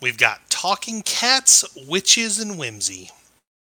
[0.00, 3.10] we've got Talking Cats, Witches, and Whimsy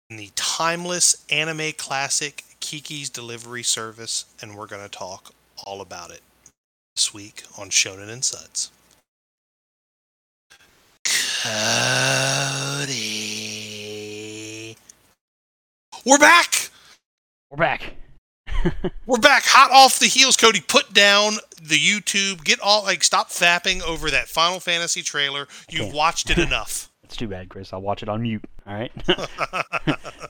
[0.09, 5.33] in the timeless anime classic Kiki's Delivery Service, and we're going to talk
[5.65, 6.21] all about it
[6.95, 8.71] this week on Shonen and Suds.
[11.03, 11.55] Cody.
[16.05, 16.69] We're back!
[17.49, 17.93] We're back.
[19.05, 20.61] We're back hot off the heels, Cody.
[20.61, 22.43] Put down the YouTube.
[22.43, 25.47] Get all like stop fapping over that Final Fantasy trailer.
[25.69, 26.89] You've watched it enough.
[27.03, 27.73] It's too bad, Chris.
[27.73, 28.43] I'll watch it on mute.
[28.67, 28.91] All right.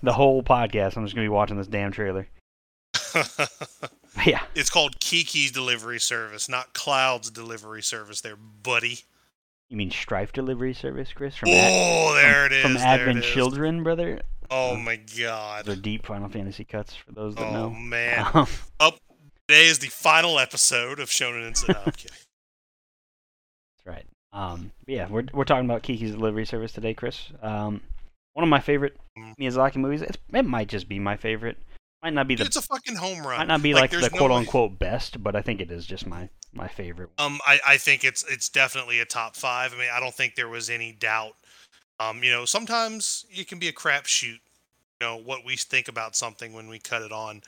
[0.04, 2.28] the whole podcast, I'm just gonna be watching this damn trailer.
[4.26, 4.42] Yeah.
[4.56, 9.00] it's called Kiki's Delivery Service, not Cloud's Delivery Service there, buddy.
[9.70, 11.36] You mean Strife Delivery Service, Chris?
[11.36, 12.62] From Ad- Oh, there it is.
[12.62, 13.24] from Advent.
[13.24, 14.22] Children, brother.
[14.52, 15.00] Oh my
[15.66, 17.66] Those are deep Final Fantasy cuts for those that Oh know.
[17.66, 18.26] Oh man.
[18.34, 18.48] Um,
[18.80, 18.98] Up
[19.48, 22.18] today is the final episode of Shonen and no, I'm kidding.
[23.78, 24.06] That's right.
[24.32, 27.30] Um, yeah, we're we're talking about Kiki's Delivery Service today, Chris.
[27.42, 27.82] Um,
[28.34, 29.34] one of my favorite Mm.
[29.38, 30.02] Miyazaki movies.
[30.02, 31.58] It's, it might just be my favorite.
[32.02, 33.40] Might not be Dude, the it's a fucking home run.
[33.40, 35.70] might not be like, there's the no quote way- unquote best, but I think it
[35.72, 37.10] is just my my favorite.
[37.18, 39.74] Um, I, I think it's it's definitely a top five.
[39.74, 41.34] I mean, I don't think there was any doubt.
[42.00, 44.40] Um, you know, sometimes it can be a crapshoot.
[45.02, 47.42] You know what we think about something when we cut it on.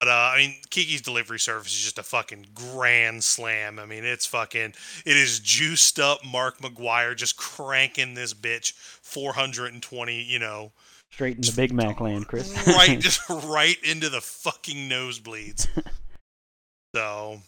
[0.00, 3.78] But uh, I mean, Kiki's delivery service is just a fucking grand slam.
[3.78, 4.74] I mean, it's fucking
[5.06, 6.24] it is juiced up.
[6.24, 10.22] Mark McGwire just cranking this bitch 420.
[10.22, 10.72] You know,
[11.12, 12.52] Straight into Big Mac land, Chris.
[12.66, 15.68] right just right into the fucking nosebleeds.
[16.94, 17.40] So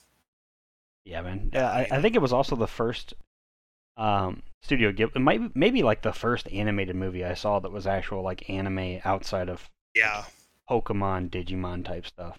[1.05, 1.51] Yeah, man.
[1.53, 3.13] Yeah, I, I think it was also the first
[3.97, 5.17] um, Studio Ghibli.
[5.17, 9.01] It might maybe like the first animated movie I saw that was actual like anime
[9.05, 10.25] outside of yeah.
[10.69, 12.39] Pokemon, Digimon type stuff.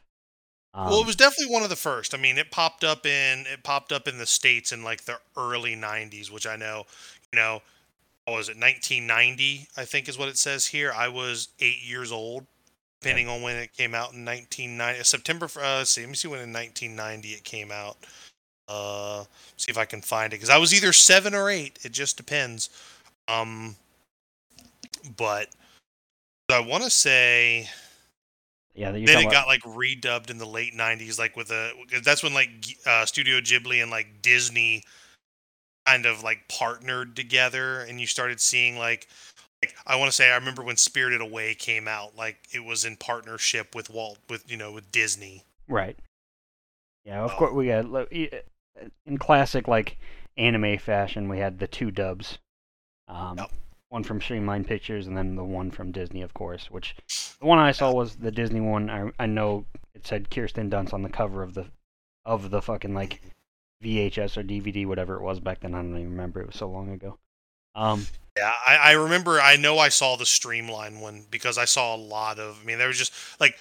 [0.73, 2.13] Um, well, it was definitely one of the first.
[2.13, 5.19] I mean, it popped up in it popped up in the states in like the
[5.37, 6.85] early '90s, which I know,
[7.31, 7.61] you know,
[8.25, 9.69] what was it 1990?
[9.77, 10.91] I think is what it says here.
[10.91, 12.45] I was eight years old,
[12.99, 15.03] depending on when it came out in 1990.
[15.03, 15.45] September.
[15.55, 17.97] Uh, let's see, let me see when in 1990 it came out.
[18.67, 19.23] Uh,
[19.57, 21.79] see if I can find it because I was either seven or eight.
[21.83, 22.69] It just depends.
[23.27, 23.75] Um,
[25.17, 25.49] but
[26.51, 27.69] I want to say
[28.75, 31.71] yeah, then it got like redubbed in the late 90s like with a
[32.03, 32.49] that's when like
[32.85, 34.83] uh, studio ghibli and like disney
[35.87, 39.07] kind of like partnered together and you started seeing like
[39.63, 42.83] like i want to say i remember when spirited away came out like it was
[42.83, 45.97] in partnership with walt with you know with disney Right.
[47.05, 47.35] Yeah, of Oh.
[47.37, 47.85] course we got
[49.05, 49.97] in classic like
[50.37, 51.29] anime fashion.
[51.29, 52.39] We had the two dubs,
[53.07, 53.39] um,
[53.89, 56.69] one from Streamline Pictures and then the one from Disney, of course.
[56.71, 56.95] Which
[57.39, 58.89] the one I saw was the Disney one.
[58.89, 61.65] I I know it said Kirsten Dunst on the cover of the
[62.25, 63.21] of the fucking like
[63.83, 65.73] VHS or DVD, whatever it was back then.
[65.73, 66.41] I don't even remember.
[66.41, 67.17] It was so long ago.
[67.75, 68.05] Um,
[68.37, 71.97] yeah I, I remember i know i saw the streamline one because i saw a
[71.97, 73.57] lot of i mean there was just like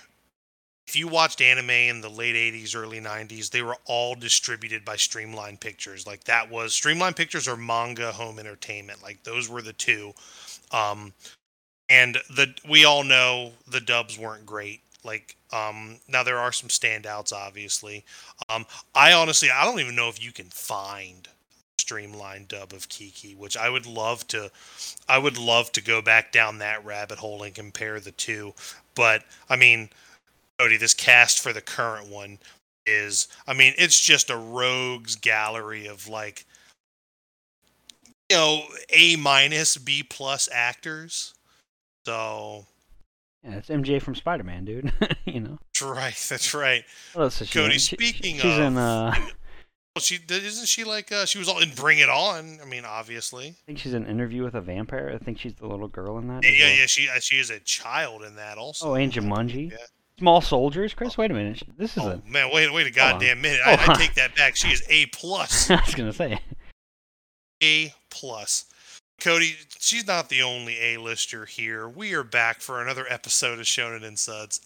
[0.86, 4.96] if you watched anime in the late 80s early 90s they were all distributed by
[4.96, 6.06] streamline pictures.
[6.06, 9.02] Like that was streamline pictures or manga home entertainment.
[9.02, 10.12] Like those were the two.
[10.72, 11.12] Um
[11.88, 14.80] and the we all know the dubs weren't great.
[15.04, 18.04] Like um now there are some standouts obviously.
[18.48, 21.28] Um i honestly i don't even know if you can find
[21.78, 24.50] streamlined dub of kiki which i would love to
[25.08, 28.54] i would love to go back down that rabbit hole and compare the two.
[28.94, 29.90] But i mean
[30.58, 32.38] Cody, this cast for the current one
[32.86, 36.44] is I mean, it's just a rogues gallery of like
[38.30, 41.34] you know, A minus, B plus actors.
[42.06, 42.66] So
[43.42, 44.92] yeah, it's MJ from Spider Man, dude.
[45.24, 45.58] you know.
[45.72, 46.84] that's right, that's right.
[47.12, 47.78] What else is she Cody.
[47.78, 48.76] She- speaking she's in.
[48.76, 49.14] of- Uh,
[49.94, 52.58] Well, she isn't she like uh, she was all in Bring It On.
[52.60, 53.46] I mean, obviously.
[53.50, 55.12] I think she's in Interview with a Vampire.
[55.14, 56.42] I think she's the little girl in that.
[56.42, 56.76] Yeah, yeah, well.
[56.80, 56.86] yeah.
[56.86, 58.88] She uh, she is a child in that also.
[58.90, 59.70] Oh, and Jumanji.
[59.70, 59.76] Yeah.
[60.18, 61.18] Small Soldiers, Chris.
[61.18, 61.62] Wait a minute.
[61.76, 62.22] This is Oh a.
[62.30, 63.60] man, wait, wait a goddamn minute!
[63.66, 64.54] I, I take that back.
[64.56, 65.70] She is A plus.
[65.70, 66.38] I was gonna say.
[67.62, 68.66] A plus.
[69.20, 71.88] Cody, she's not the only A-lister here.
[71.88, 74.60] We are back for another episode of Shonen and Suds.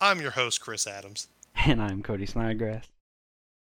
[0.00, 1.28] I'm your host, Chris Adams.
[1.66, 2.84] And I'm Cody Snodgrass.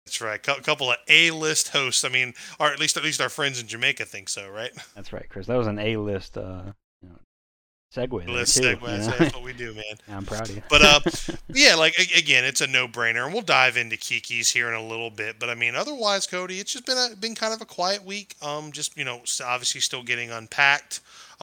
[0.06, 0.36] That's right.
[0.46, 2.04] A couple of A-list hosts.
[2.04, 4.72] I mean, or at least at least our friends in Jamaica think so, right?
[4.96, 5.48] That's right, Chris.
[5.48, 6.74] That was an A-list, uh,
[7.96, 8.64] segue there List too.
[8.64, 8.82] segue.
[8.82, 9.14] you That's, know?
[9.18, 9.84] that's what we do, man.
[10.08, 10.62] Yeah, I'm proud of you.
[10.70, 11.00] But, uh,
[11.54, 15.10] Yeah, like again, it's a no-brainer, and we'll dive into Kiki's here in a little
[15.10, 15.40] bit.
[15.40, 18.36] But I mean, otherwise, Cody, it's just been a, been kind of a quiet week.
[18.42, 21.00] Um, just you know, obviously still getting unpacked.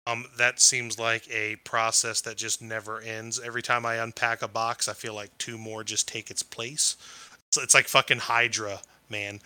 [0.06, 3.40] Um, that seems like a process that just never ends.
[3.42, 6.96] Every time I unpack a box, I feel like two more just take its place.
[7.52, 9.40] So it's like fucking Hydra, man.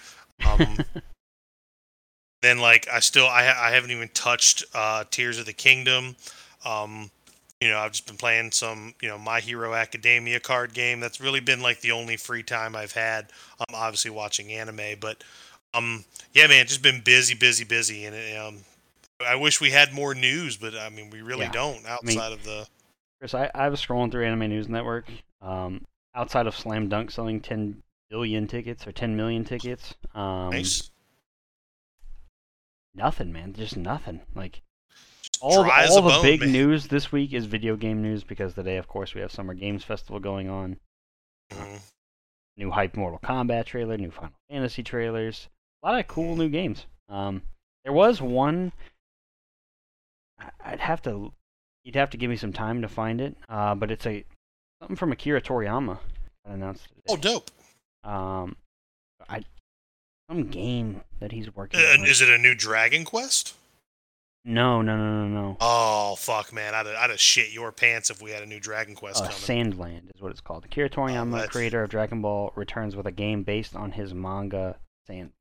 [0.46, 0.78] Um,
[2.42, 6.16] Then like I still I I haven't even touched uh, Tears of the Kingdom.
[6.66, 7.10] Um,
[7.60, 11.00] you know I've just been playing some you know My Hero Academia card game.
[11.00, 13.28] That's really been like the only free time I've had.
[13.60, 15.24] I'm obviously watching anime, but
[15.72, 16.04] um
[16.34, 18.58] yeah man, just been busy, busy, busy, and um
[19.26, 21.52] I wish we had more news, but I mean we really Yeah.
[21.52, 22.66] don't outside of the
[23.18, 25.06] Chris, I, I was scrolling through Anime News Network.
[25.40, 30.90] Um, outside of Slam Dunk selling 10 billion tickets or 10 million tickets, um, nice.
[32.94, 33.54] nothing, man.
[33.54, 34.20] Just nothing.
[34.34, 34.60] Like
[35.40, 36.52] all the, all the bone, big man.
[36.52, 39.84] news this week is video game news because today, of course, we have Summer Games
[39.84, 40.78] Festival going on.
[41.52, 41.80] Mhm.
[42.56, 45.48] New hype Mortal Kombat trailer, new Final Fantasy trailers,
[45.82, 46.86] a lot of cool new games.
[47.08, 47.42] Um,
[47.84, 48.72] there was one.
[50.64, 51.32] I'd have to,
[51.84, 53.36] you'd have to give me some time to find it.
[53.48, 54.24] Uh, but it's a
[54.80, 55.98] something from Akira Toriyama
[56.44, 56.88] that announced.
[56.88, 57.00] Today.
[57.08, 57.50] Oh, dope.
[58.04, 58.56] Um,
[59.28, 59.44] I
[60.30, 61.80] some game that he's working.
[61.80, 62.06] Uh, on.
[62.06, 63.54] is it a new Dragon Quest?
[64.48, 65.56] No, no, no, no, no.
[65.60, 66.72] Oh fuck, man!
[66.72, 69.26] I'd have, I'd have shit your pants if we had a new Dragon Quest Uh,
[69.26, 69.36] coming.
[69.36, 70.64] Sand Land is what it's called.
[70.64, 74.78] Akira Toriyama, that's- creator of Dragon Ball, returns with a game based on his manga
[75.08, 75.32] Sand.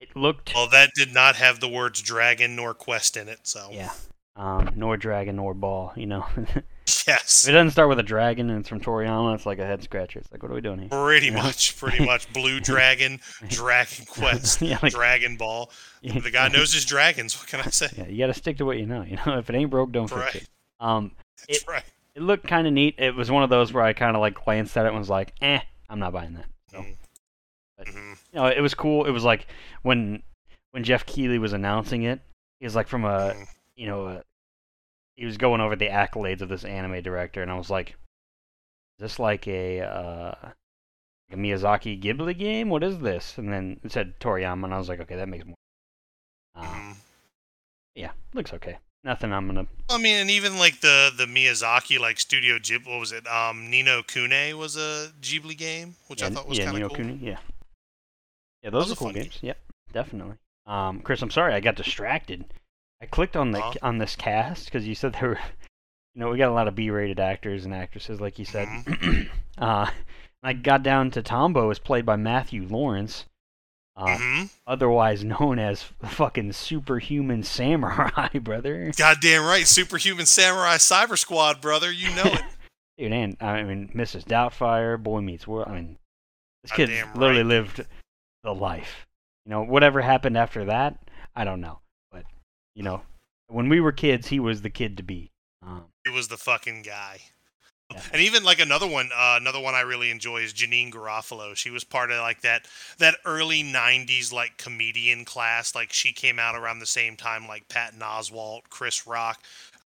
[0.00, 3.68] It looked Well, that did not have the words dragon nor quest in it, so
[3.72, 3.92] yeah,
[4.36, 5.92] um, nor dragon nor ball.
[5.96, 9.46] You know, if yes, it doesn't start with a dragon and it's from Toriyama, it's
[9.46, 10.18] like a head scratcher.
[10.20, 10.88] It's like, what are we doing here?
[10.88, 11.42] pretty Yeah.
[11.42, 12.32] much, pretty much.
[12.32, 15.70] Blue Dragon, Dragon Quest, yeah, like, Dragon Ball.
[16.02, 17.36] The guy knows his dragons.
[17.38, 17.88] What can I say?
[17.96, 19.02] Yeah, you got to stick to what you know.
[19.02, 20.30] You know, if it ain't broke, don't Right.
[20.30, 20.50] fix it.
[20.78, 21.12] Um,
[21.48, 21.82] That's right.
[22.14, 22.94] it looked kind of neat.
[22.98, 25.08] It was one of those where I kind of like glanced at it and was
[25.10, 26.44] like, eh, I'm not buying that.
[26.70, 26.96] So, Mm.
[27.78, 28.16] but- Mhm.
[28.32, 29.06] you know, it was cool.
[29.06, 29.46] It was like
[29.82, 30.22] when
[30.72, 32.20] when Geoff Keighley was announcing it,
[32.60, 33.46] he was like from a Mhm.
[33.76, 34.22] You know a,
[35.16, 39.00] he was going over the accolades of this anime director, and I was like, is
[39.00, 40.34] this like a uh,
[41.30, 42.68] a Miyazaki Ghibli game?
[42.68, 43.36] What is this?
[43.38, 45.54] And then it said Toriyama, and I was like, okay, that makes more.
[46.54, 46.96] Uh, Mhm.
[47.94, 48.78] yeah, looks okay.
[49.04, 49.66] Nothing I'm gonna.
[49.90, 53.26] I mean, and even like the the Miyazaki like Studio Ghibli, what was it?
[53.26, 56.82] Um, Ni no Kuni was a Ghibli game, which yeah, I thought was yeah, kind
[56.82, 56.96] of cool.
[56.96, 57.38] Kuni, yeah,
[58.62, 59.38] yeah, those are cool games.
[59.42, 59.58] Yep,
[59.92, 60.36] definitely.
[60.66, 62.46] Um, Chris, I'm sorry I got distracted.
[63.00, 63.74] I clicked on the Huh?
[63.82, 65.40] on this cast because you said there were,
[66.14, 68.68] you know, we got a lot of B-rated actors and actresses, like you said.
[68.68, 69.22] Mm-hmm.
[69.58, 69.90] uh,
[70.42, 73.26] I got down to Tombo is played by Matthew Lawrence,
[73.96, 78.92] uh, hmm otherwise known as fucking superhuman samurai, brother.
[78.96, 81.90] Goddamn right, Superhuman Samurai Cyber Squad, brother.
[81.90, 82.42] You know it.
[82.98, 84.24] Dude, and I mean, Mrs.
[84.24, 85.68] Doubtfire, Boy Meets World.
[85.68, 85.98] I mean,
[86.62, 87.46] this kid literally right.
[87.46, 87.86] lived
[88.42, 89.06] the life.
[89.44, 90.98] You know, whatever happened after that,
[91.34, 91.80] I don't know.
[92.76, 93.02] But you know,
[93.48, 95.30] when we were kids, he was the kid to be.
[95.66, 97.20] Um, He was the fucking guy.
[97.92, 98.02] Yeah.
[98.12, 101.54] And even like another one, uh, another one I really enjoy is Janeane Garofalo.
[101.54, 102.66] She was part of like that
[102.98, 105.74] that early '90s like comedian class.
[105.74, 109.40] Like she came out around the same time like Patton Oswalt, Chris Rock.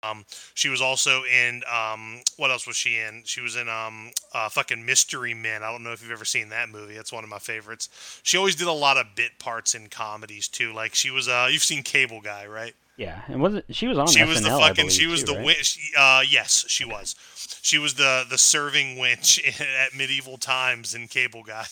[0.03, 3.23] Um, she was also in um, what else was she in?
[3.25, 5.63] She was in um, uh, fucking Mystery Men.
[5.63, 6.95] I don't know if you've ever seen that movie.
[6.95, 7.89] That's one of my favorites.
[8.23, 10.71] She always did a lot of bit parts in comedies too.
[10.73, 12.75] Like she was, uh, you've seen Cable Guy, right?
[12.95, 14.27] yeah, and wasn't she was on she SNL?
[14.27, 15.45] was the fucking believe, she was too, the right?
[15.45, 17.15] winch uh yes she was
[17.61, 21.65] she was the the serving winch at medieval times in cable guy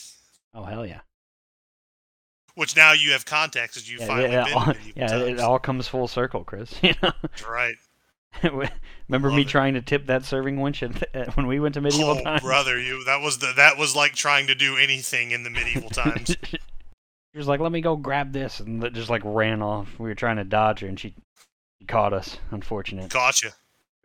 [0.53, 1.01] Oh hell yeah!
[2.55, 5.59] which now you have context as you Yeah, finally yeah, been all, yeah, it all
[5.59, 6.73] comes full circle, Chris.
[6.83, 7.75] You know, That's right
[8.43, 9.47] remember Love me it.
[9.47, 12.41] trying to tip that serving winch at, at, when we went to medieval oh times?
[12.41, 15.89] brother you that was the that was like trying to do anything in the medieval
[15.89, 16.35] times
[17.35, 19.89] she was like, "Let me go grab this," and that just like ran off.
[19.99, 21.13] We were trying to dodge her, and she,
[21.79, 22.37] she caught us.
[22.49, 23.53] Unfortunate, gotcha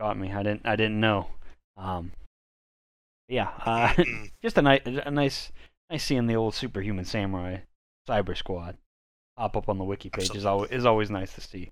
[0.01, 0.33] caught me.
[0.33, 1.29] I didn't I didn't know.
[1.77, 2.11] Um,
[3.29, 3.95] yeah, uh,
[4.43, 5.53] just a nice a nice
[5.89, 7.59] nice seeing the old superhuman samurai
[8.09, 8.77] cyber squad
[9.37, 11.71] pop up on the wiki page is always is always nice to see.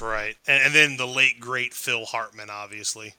[0.00, 3.14] Right and, and then the late great phil hartman obviously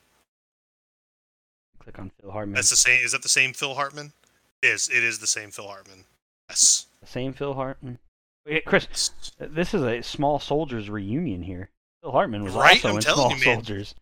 [1.79, 2.55] click on Phil Hartman.
[2.55, 4.13] that's the same is that the same phil hartman
[4.61, 6.05] it is it is the same phil hartman
[6.49, 7.97] yes the same Phil Hartman.
[8.45, 11.69] Wait, Chris, this is a small soldiers reunion here.
[12.01, 12.75] Phil Hartman was Right?
[12.75, 13.55] also I'm in telling Small you, man.
[13.55, 13.95] Soldiers.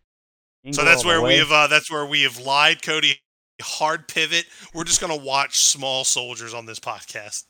[0.72, 3.20] So that's where we have uh, that's where we have lied, Cody.
[3.62, 4.46] Hard pivot.
[4.74, 7.44] We're just gonna watch Small Soldiers on this podcast.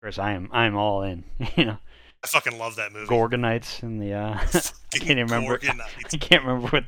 [0.00, 1.24] Chris, I am I am all in.
[1.56, 1.78] you know,
[2.24, 3.06] I fucking love that movie.
[3.06, 4.38] Gorgonites and the uh,
[4.94, 5.58] I can't remember.
[6.12, 6.84] I can't remember what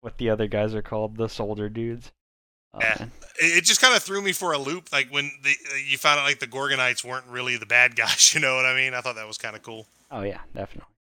[0.00, 1.16] what the other guys are called.
[1.16, 2.12] The soldier dudes.
[2.74, 3.06] Oh, Yeah.
[3.40, 5.54] It just kind of threw me for a loop, like when the,
[5.88, 8.34] you found out like the Gorgonites weren't really the bad guys.
[8.34, 8.94] You know what I mean?
[8.94, 9.86] I thought that was kind of cool.
[10.10, 10.92] Oh yeah, definitely.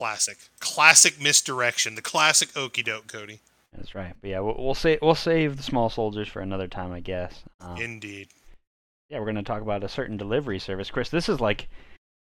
[0.00, 1.94] Classic, classic misdirection.
[1.94, 3.40] The classic okey doke, Cody.
[3.72, 4.12] That's right.
[4.20, 7.44] But yeah, we'll, we'll save we'll save the small soldiers for another time, I guess.
[7.60, 8.28] Um, Indeed.
[9.08, 10.90] yeah, we're going to talk about a certain delivery service.
[10.90, 11.68] Chris, this is like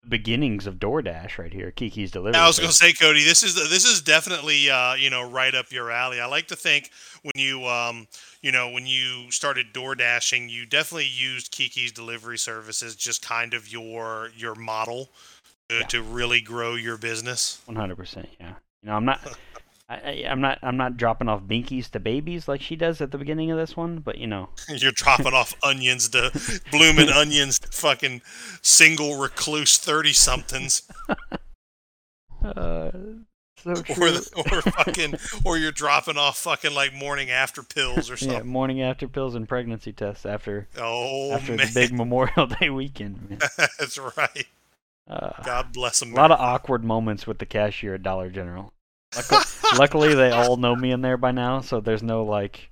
[0.08, 1.70] beginnings of DoorDash right here.
[1.70, 2.40] Kiki's Delivery.
[2.40, 5.54] I was going to say, Cody, this is this is definitely uh, you know right
[5.54, 6.20] up your alley.
[6.20, 6.90] I like to think
[7.22, 8.06] when you um,
[8.42, 13.70] you know when you started DoorDashing, you definitely used Kiki's delivery services just kind of
[13.70, 15.10] your your model
[15.68, 15.82] to, Yeah.
[15.88, 17.60] to really grow your business.
[17.66, 18.28] One hundred percent.
[18.40, 18.54] Yeah.
[18.82, 19.20] You know, I'm not.
[19.90, 20.58] I, I, I'm not.
[20.62, 23.76] I'm not dropping off binkies to babies like she does at the beginning of this
[23.76, 23.98] one.
[23.98, 26.30] But you know, You're dropping off onions to
[26.70, 28.22] blooming onions to fucking
[28.62, 30.82] single recluse thirty somethings,
[32.44, 32.90] uh,
[33.56, 33.74] so or
[34.12, 38.36] the, or fucking or you're dropping off fucking like morning after pills or something.
[38.38, 42.70] yeah, morning after pills and pregnancy tests after Oh after man, the big Memorial Day
[42.70, 43.28] weekend.
[43.28, 43.40] Man.
[43.58, 44.46] that's right.
[45.08, 46.12] Uh, God bless them.
[46.12, 48.72] a lot of awkward moments with the cashier at Dollar General.
[49.16, 49.40] Luckily,
[49.78, 52.70] luckily, they all know me in there by now, so there's no like.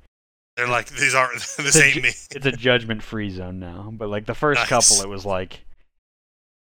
[0.57, 2.09] They're like, these aren't, this The ain't ju- me.
[2.09, 3.91] It's a judgment-free zone now.
[3.93, 4.69] But like the first Nice.
[4.69, 5.61] couple, it was like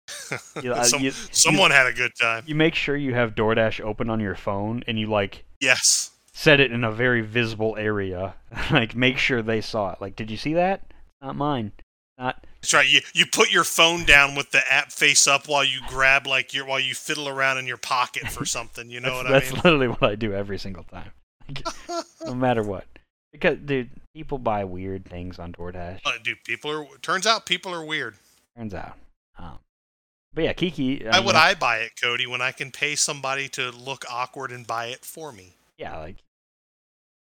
[0.63, 2.43] you, Some- you, someone had a good time.
[2.47, 6.11] you make sure you have DoorDash open on your phone, and you like Yes.
[6.33, 8.35] set it in a very visible area.
[8.71, 10.01] like make sure they saw it.
[10.01, 10.81] Like, did you see that?
[11.21, 11.71] Not mine.
[12.19, 12.87] Not That's right.
[12.87, 16.53] You you put your phone down with the app face up while you grab like
[16.53, 18.89] your while you fiddle around in your pocket for something.
[18.89, 19.39] You know what I mean?
[19.39, 21.11] That's literally what I do every single time.
[22.25, 22.85] No matter what.
[23.31, 26.01] Because dude, people buy weird things on DoorDash.
[26.05, 26.85] Uh, Dude, people are.
[27.01, 28.15] Turns out people are weird.
[28.57, 28.97] Turns out.
[29.37, 29.59] Um,
[30.33, 31.03] but yeah, Kiki.
[31.03, 34.03] Why uh, would know, I buy it, Cody, when I can pay somebody to look
[34.11, 35.53] awkward and buy it for me?
[35.77, 36.17] Yeah, like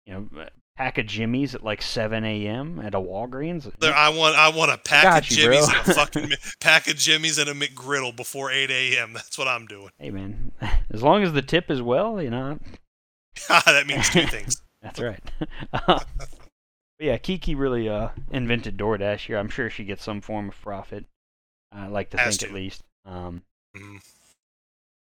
[0.05, 0.45] you know,
[0.77, 2.79] pack of jimmies at like 7 a.m.
[2.79, 3.71] at a Walgreens.
[3.79, 5.57] There, I want I want a pack got of you, bro.
[5.57, 9.13] and a fucking pack of Jimmy's and a McGriddle before 8 a.m.
[9.13, 9.89] That's what I'm doing.
[9.99, 10.51] Hey man,
[10.91, 12.59] as long as the tip is well, you know,
[13.49, 14.61] that means two things.
[14.81, 15.21] That's right.
[15.71, 16.27] Uh, but
[16.99, 19.37] yeah, Kiki really uh, invented DoorDash here.
[19.37, 21.05] I'm sure she gets some form of profit.
[21.71, 22.47] I like to Has think to.
[22.47, 22.83] at least.
[23.05, 23.43] Um,
[23.75, 23.99] Mhm.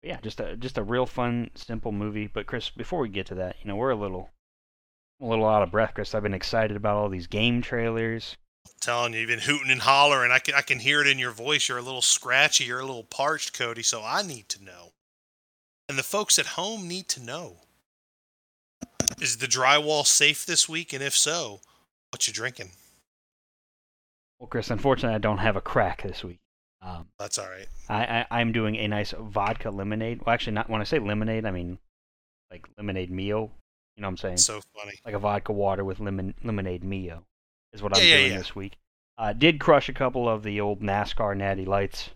[0.02, 2.26] yeah, just a just a real fun, simple movie.
[2.26, 4.30] But Chris, before we get to that, you know, we're a little
[5.20, 6.14] a little out of breath, Chris.
[6.14, 8.36] I've been excited about all these game trailers.
[8.80, 10.30] telling you, you've been hooting and hollering.
[10.30, 11.68] I can I can hear it in your voice.
[11.68, 12.64] You're a little scratchy.
[12.64, 13.82] You're a little parched, Cody.
[13.82, 14.92] So I need to know,
[15.88, 17.58] and the folks at home need to know:
[19.20, 20.92] Is the drywall safe this week?
[20.92, 21.60] And if so,
[22.10, 22.70] what you drinking?
[24.38, 26.40] Well, Chris, unfortunately, I don't have a crack this week.
[26.82, 27.66] Um, That's all right.
[27.88, 30.20] I, I I'm doing a nice vodka lemonade.
[30.24, 31.78] Well, actually, not when I say lemonade, I mean
[32.50, 33.50] like lemonade mio.
[33.96, 34.36] You know what I'm saying?
[34.38, 34.98] So funny.
[35.04, 37.24] like a vodka water with lemon lemonade mio
[37.72, 38.38] is what I'm Yeah, yeah, doing yeah.
[38.38, 38.76] this week.
[39.16, 42.10] Uh, did crush a couple of the old NASCAR Natty Lights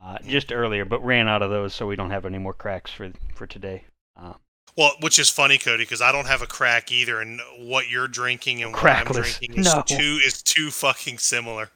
[0.00, 0.28] uh, Mm-hmm.
[0.30, 3.10] just earlier, but ran out of those, so we don't have any more cracks for
[3.34, 3.84] for today.
[4.16, 4.34] Uh,
[4.76, 8.08] Well, which is funny, Cody, because I don't have a crack either, and what you're
[8.08, 9.82] drinking and what I'm drinking is No.
[9.86, 11.70] too is too fucking similar.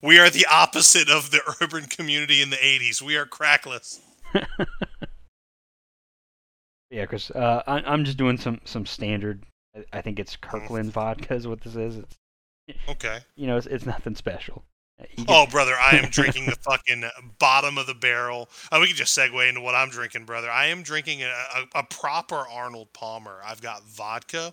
[0.00, 3.00] We are the opposite of the urban community in the '80s.
[3.02, 4.00] We are crackless.
[6.92, 9.44] yeah, Chris, uh, I, I'm just doing some some standard.
[9.76, 10.36] I- I think it's.
[10.36, 11.96] Kirkland vodka is what this is.
[11.96, 12.16] It's
[12.88, 13.18] Okay.
[13.34, 14.62] you know it's, it's nothing special.
[15.00, 17.02] Uh, Oh, brother, I am drinking the fucking
[17.38, 18.48] bottom of the barrel.
[18.70, 20.48] Oh, we can just segue into what I'm drinking, brother.
[20.50, 21.26] I am drinking a,
[21.74, 23.40] a, a proper Arnold Palmer.
[23.44, 24.52] I've got vodka,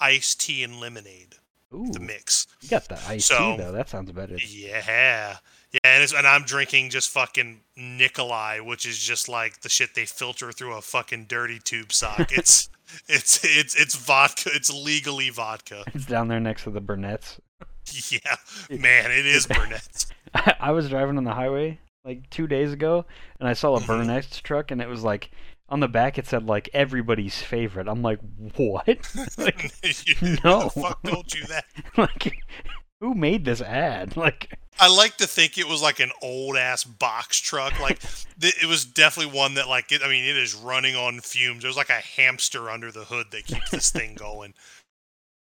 [0.00, 1.36] iced tea, and lemonade.
[1.72, 2.46] ooh, The mix.
[2.60, 3.72] you got the iced So- tea though.
[3.72, 4.36] That sounds better.
[4.46, 5.36] Yeah.
[5.72, 9.94] Yeah, and, it's, and I'm drinking just fucking Nikolai, which is just like the shit
[9.94, 12.32] they filter through a fucking dirty tube sock.
[12.32, 12.68] It's
[13.08, 14.50] it's it's it's vodka.
[14.54, 15.84] It's legally vodka.
[15.94, 17.40] It's down there next to the Burnett's.
[18.10, 18.36] Yeah,
[18.68, 20.06] man, it is Burnett's.
[20.60, 23.04] I, was driving on the highway like two days ago,
[23.38, 23.86] and I saw a Mhm.
[23.86, 25.30] Burnett's truck, and it was like
[25.68, 27.86] on the back it said like everybody's favorite.
[27.88, 28.18] I'm like,
[28.56, 28.88] what?
[29.38, 30.64] like, You- No.
[30.64, 31.64] the fuck told you that?
[31.96, 32.32] like,
[33.00, 34.16] who made this ad?
[34.16, 37.78] Like, I like to think it was like an old ass box truck.
[37.80, 38.00] Like
[38.40, 41.62] th- it was definitely one that like it, I mean it is running on fumes.
[41.62, 44.54] There's like a hamster under the hood that keeps this thing going.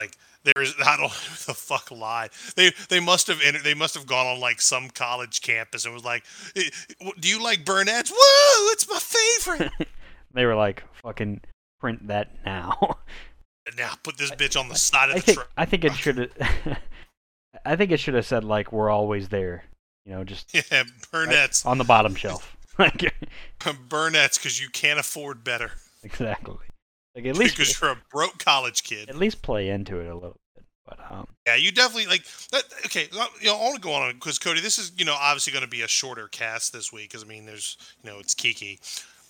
[0.01, 1.11] Like there's I don't
[1.47, 2.31] the fuck lie.
[2.57, 5.95] They they must have entered, they must have gone on like some college campus and
[5.95, 6.25] was like,
[6.57, 6.71] "Eh,
[7.19, 8.11] do you like Burnett's?
[8.11, 9.89] Whoa, it's my favorite.
[10.33, 11.43] they were like, fucking
[11.79, 12.99] print that now.
[13.77, 15.51] now put this bitch on the side of I the think truck.
[15.57, 16.79] I think it should have.
[17.65, 19.65] I think it should have said like we're always there.
[20.05, 22.57] You know, just Yeah, right on the bottom shelf.
[22.79, 23.13] Like
[23.91, 25.73] Burnett's because you can't afford better.
[26.03, 26.57] exactly.
[27.15, 29.11] Like at least because you're a broke college kid.
[29.11, 30.65] at least play into it a little bit.
[30.87, 32.63] But um, Yeah, you definitely like that.
[32.87, 35.53] Okay, you know, I want to go on because Cody, this is you know obviously
[35.53, 38.33] going to be a shorter cast this week because I mean there's you know it's
[38.35, 38.79] Kiki,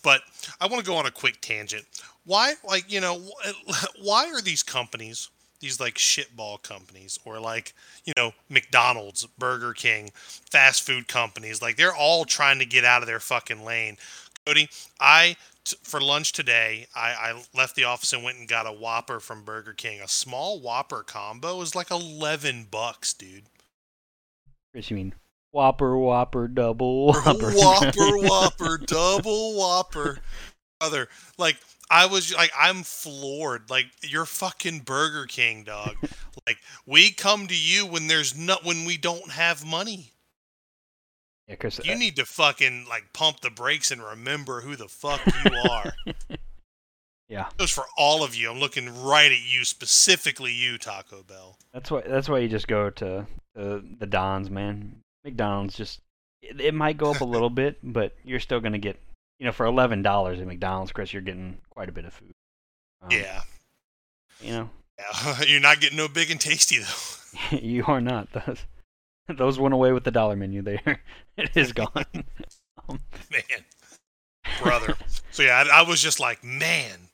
[0.05, 0.21] but
[0.61, 1.87] I want to go on a quick tangent.
[2.25, 3.21] Why, like you know,
[4.01, 5.29] why are these companies
[5.61, 7.75] these like shitball companies or like
[8.05, 11.63] you know McDonald's, Burger King, fast food companies.
[11.63, 13.97] Like they're all trying to get out of their fucking lane.
[14.47, 18.67] Cody, I t- for lunch today, I, I left the office and went and got
[18.67, 20.01] a Whopper from Burger King.
[20.01, 23.45] A small Whopper combo is like eleven bucks, dude.
[24.73, 25.15] Chris, you mean
[25.53, 27.93] Whopper, Whopper, double Whopper, Whopper,
[28.29, 30.19] Whopper, double Whopper,
[30.81, 31.09] brother.
[31.39, 31.59] Like
[31.91, 33.71] I was like, I'm floored.
[33.71, 35.97] Like you're fucking Burger King, dog.
[36.47, 40.13] like we come to you when there's not when we don't have money.
[41.47, 41.81] Yeah, Chris.
[41.85, 45.71] You uh, need to fucking like pump the brakes and remember who the fuck you
[45.71, 45.93] are.
[47.29, 48.51] yeah, Goes for all of you.
[48.51, 51.59] I'm looking right at you, specifically you, Taco Bell.
[51.73, 52.03] that's why.
[52.07, 54.97] That's why you just go to the the Dons, man.
[55.25, 56.01] McDonald's just
[56.41, 59.01] it, it might go up a little bit, but you're still gonna get
[59.41, 62.33] you know for eleven dollars at McDonald's, Chris, you're getting quite a bit of food.
[63.03, 63.41] Um, Yeah.
[64.41, 65.43] You know, Yeah.
[65.47, 67.57] You're not getting no big and tasty though.
[67.57, 68.29] you are not.
[68.33, 68.59] Those
[69.29, 70.63] those went away with the dollar menu.
[70.63, 71.01] There,
[71.37, 72.07] it is gone.
[72.89, 73.65] um, Man.
[74.63, 74.95] Brother.
[75.31, 77.09] So yeah, I, I was just like, man.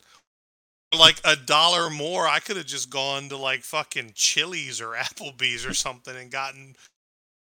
[0.97, 5.67] Like a dollar more, I could have just gone to like fucking Chili's or Applebee's
[5.67, 6.77] or something and gotten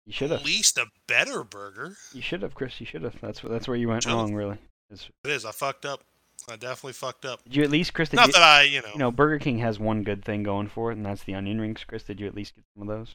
[0.07, 0.41] you should have.
[0.41, 1.97] at least a better burger.
[2.13, 2.81] You should have, Chris.
[2.81, 3.21] You should have.
[3.21, 4.17] That's that's where you went Should've.
[4.19, 4.59] wrong, really.
[4.91, 5.45] Is- It is.
[5.45, 6.03] I fucked up.
[6.51, 7.45] I definitely fucked up.
[7.45, 8.13] Did you at least, Chris?
[8.13, 8.89] Not you, that I, you know.
[8.93, 11.61] you know, Burger King has one good thing going for it, and that's the onion
[11.61, 11.85] rings.
[11.85, 13.15] Chris, did you at least get some of those?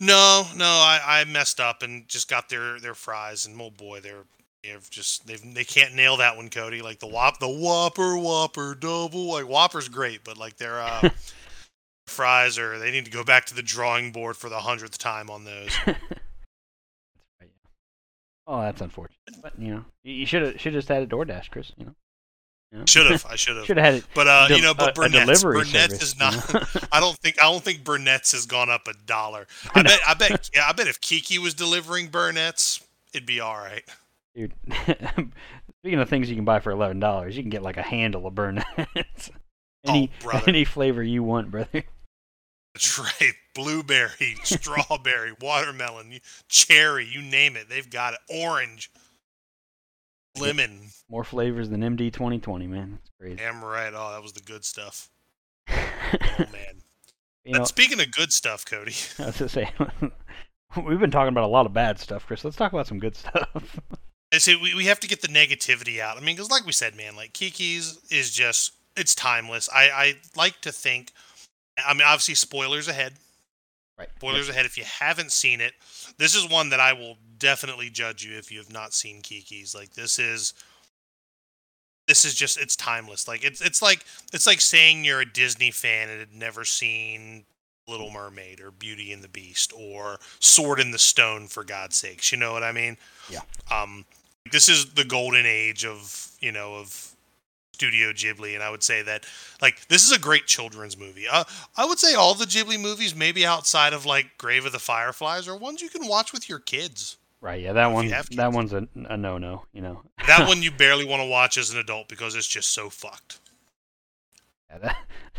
[0.00, 4.00] No, no, I, I messed up and just got their their fries and oh boy,
[4.00, 4.24] they're
[4.62, 6.80] they're just they've they can't nail that one, Cody.
[6.82, 11.10] Like the whop the Whopper Whopper double like Whopper's great, but like their uh,
[12.06, 15.28] fries are they need to go back to the drawing board for the hundredth time
[15.30, 15.70] on those.
[15.84, 15.86] that's
[17.40, 17.50] right.
[18.46, 19.18] Oh, that's unfortunate.
[19.42, 21.72] But you know, you- you should have should have just had a DoorDash, Chris.
[21.76, 21.94] You know.
[22.72, 22.84] You know?
[22.86, 23.64] Should have, I should have.
[23.66, 24.04] should have had it.
[24.14, 26.54] But uh, you know, but Burnett's, Burnett's service, is you not.
[26.54, 26.60] know?
[26.92, 29.46] I don't think I don't think Burnett's has gone up a dollar.
[29.74, 32.82] I bet I bet yeah, I bet if Kiki was delivering Burnett's,
[33.12, 33.84] it'd be all right.
[34.34, 34.52] Dude,
[35.80, 38.26] speaking of things you can buy for eleven dollars, you can get like a handle
[38.26, 39.30] of Burnett's.
[39.86, 40.44] any Oh, brother.
[40.48, 41.84] any flavor you want, brother.
[42.76, 43.32] That's right.
[43.54, 47.70] Blueberry, strawberry, watermelon, cherry, you name it.
[47.70, 48.20] They've got it.
[48.28, 48.90] Orange,
[50.38, 50.90] lemon.
[51.08, 52.98] More flavors than MD twenty twenty, man.
[53.00, 53.36] It's crazy.
[53.36, 53.94] Damn right.
[53.96, 55.08] Oh, that was the good stuff.
[56.38, 56.82] Oh, man.
[57.44, 59.72] you know, speaking of good stuff, Cody, I was just saying,
[60.84, 62.44] we've been talking about a lot of bad stuff, Chris.
[62.44, 63.80] Let's talk about some good stuff.
[64.32, 66.16] I say we, we have to get the negativity out.
[66.16, 69.68] I mean, because like we said, man, like Kiki's is just, it's timeless.
[69.74, 71.10] I, I like to think,
[71.84, 73.14] I mean, obviously, spoilers ahead.
[73.98, 74.08] right.
[74.16, 74.66] Spoilers ahead.
[74.66, 75.72] If you haven't seen it,
[76.18, 79.74] this is one that I will definitely judge you if you have not seen Kiki's.
[79.74, 80.54] Like this is,
[82.08, 83.26] this is just it's timeless.
[83.28, 87.44] Like it's it's like it's like saying you're a Disney fan and had never seen
[87.88, 92.32] Little Mermaid or Beauty and the Beast or Sword in the Stone for God's sakes.
[92.32, 92.96] You know what I mean?
[93.28, 93.40] Yeah.
[93.70, 94.04] Um,
[94.52, 97.15] this is the golden age of you know of
[97.76, 99.26] Studio Ghibli, and I would say that
[99.60, 101.26] like this is a great children's movie.
[101.30, 101.44] Uh,
[101.76, 105.46] I would say all the Ghibli movies, maybe outside of like Grave of the Fireflies,
[105.46, 107.18] are ones you can watch with your kids.
[107.42, 107.60] Right.
[107.60, 107.74] Yeah.
[107.74, 108.08] That one.
[108.08, 109.66] That one's a, a no no.
[109.74, 110.02] You know.
[110.26, 113.40] That one you barely want to watch as an adult because it's just so fucked.
[114.70, 114.94] Yeah,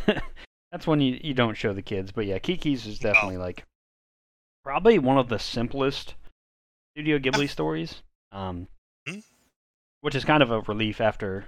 [0.06, 0.24] that,
[0.72, 2.12] that's one you, you don't show the kids.
[2.12, 3.66] But yeah, Kiki's is definitely like
[4.64, 6.14] probably one of the simplest
[6.96, 8.04] Studio Ghibli stories.
[8.32, 8.68] Um,
[9.08, 9.20] Hmm?
[10.02, 11.46] which is kind of a relief after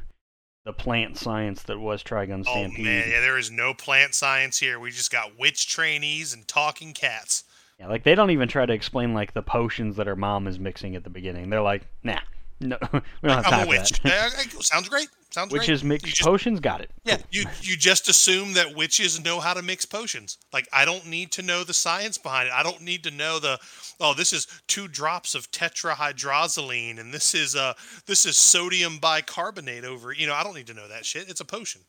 [0.65, 4.79] the plant science that was Trigun Oh man, yeah, there is no plant science here.
[4.79, 7.43] We just got witch trainees and talking cats.
[7.79, 10.59] Yeah, like they don't even try to explain like the potions that her mom is
[10.59, 11.49] mixing at the beginning.
[11.49, 12.19] They're like, nah,
[12.59, 13.89] no, we don't have I'm time a for witch.
[14.01, 14.05] that.
[14.05, 15.07] Yeah, okay, sounds great.
[15.31, 15.59] Sounds great.
[15.61, 16.89] Witches mix just- potions, got it.
[17.03, 20.37] Yeah, you you just assume that witches know how to mix potions.
[20.51, 22.53] Like I don't need to know the science behind it.
[22.53, 23.59] I don't need to know the
[23.99, 27.73] oh this is two drops of tetrahydrozoline and this is uh
[28.07, 30.11] this is sodium bicarbonate over.
[30.11, 31.29] You know, I don't need to know that shit.
[31.29, 31.81] It's a potion.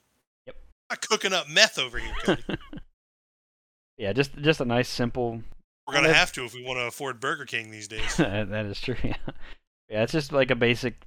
[0.47, 0.57] Yep.
[0.91, 2.43] I'm cooking up meth over here, Cody.
[3.97, 5.43] yeah, just just a nice simple.
[5.87, 8.17] We're gonna have to if we want to afford Burger King these days.
[8.19, 8.97] that is true.
[9.03, 9.17] Yeah.
[9.91, 11.03] Yeah, it's just like a basic.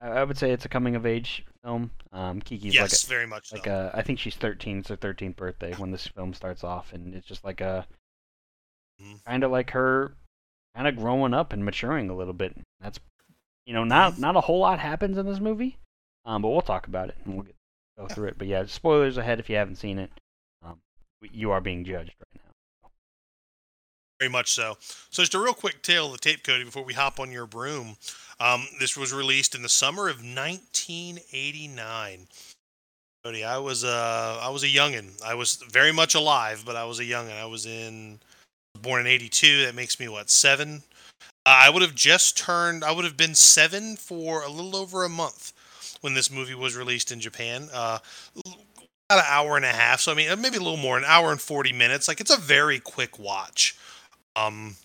[0.00, 1.90] I would say it's a coming of age film.
[2.12, 3.90] Um, Kiki's like yes, very much like so.
[3.94, 3.98] a.
[3.98, 4.78] I think she's 13.
[4.78, 7.86] It's her 13th birthday when this film starts off, and it's just like a
[9.02, 9.24] Mhm.
[9.24, 10.14] kind of like her
[10.74, 12.56] kind of growing up and maturing a little bit.
[12.80, 12.98] That's
[13.66, 15.78] you know not not a whole lot happens in this movie,
[16.24, 17.54] um, but we'll talk about it and we'll get
[17.96, 18.38] go through it.
[18.38, 20.10] But yeah, spoilers ahead if you haven't seen it.
[20.62, 20.80] Um,
[21.32, 22.47] you are being judged right now.
[24.20, 24.76] Very much so.
[25.10, 27.46] So just a real quick tale of the tape, Cody, before we hop on your
[27.46, 27.96] broom.
[28.40, 32.26] Um, this was released in the summer of 1989.
[33.24, 35.20] Cody, I was uh I was a youngin.
[35.24, 37.40] I was very much alive, but I was a youngin.
[37.40, 38.20] I was in
[38.80, 39.64] born in '82.
[39.64, 40.82] That makes me what seven.
[41.46, 42.84] Uh, I would have just turned.
[42.84, 45.52] I would have been seven for a little over a month
[46.00, 47.68] when this movie was released in Japan.
[47.72, 47.98] Uh,
[49.10, 50.00] about an hour and a half.
[50.00, 52.08] So I mean, maybe a little more, an hour and forty minutes.
[52.08, 53.76] Like it's a very quick watch.
[54.38, 54.76] Um,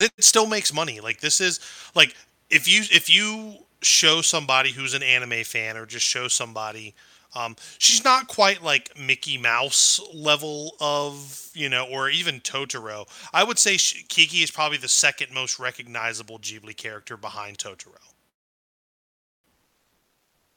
[0.00, 1.00] it still makes money.
[1.00, 1.60] Like this is
[1.94, 2.14] like
[2.50, 6.94] if you if you show somebody who's an anime fan or just show somebody
[7.34, 13.06] um, she's not quite like Mickey Mouse level of, you know, or even Totoro.
[13.32, 18.14] I would say she, Kiki is probably the second most recognizable Ghibli character behind Totoro.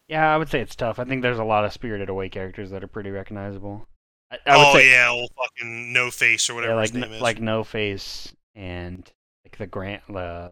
[0.07, 0.99] Yeah, I would say it's tough.
[0.99, 3.87] I think there's a lot of Spirited Away characters that are pretty recognizable.
[4.31, 7.11] I, I oh say, yeah, old fucking No Face or whatever yeah, like his name
[7.13, 7.21] is.
[7.21, 9.09] like No Face and
[9.45, 10.49] like the Grant, uh,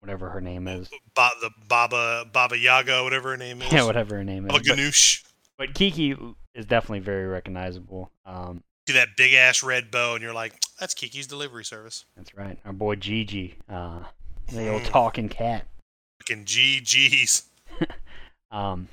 [0.00, 0.88] whatever her name is.
[1.14, 3.70] ba- the Baba Baba Yaga, whatever her name is.
[3.72, 4.52] Yeah, whatever her name is.
[4.52, 5.22] Baba But, Ganoush.
[5.58, 6.16] but Kiki
[6.54, 8.10] is definitely very recognizable.
[8.24, 12.06] Um, See that big ass red bow, and you're like, that's Kiki's delivery service.
[12.16, 12.58] that's right.
[12.64, 14.00] Our boy Jiji, uh,
[14.50, 14.86] the old Mm.
[14.86, 15.66] talking cat.
[16.22, 17.44] Fucking GG's.
[18.52, 18.88] Um,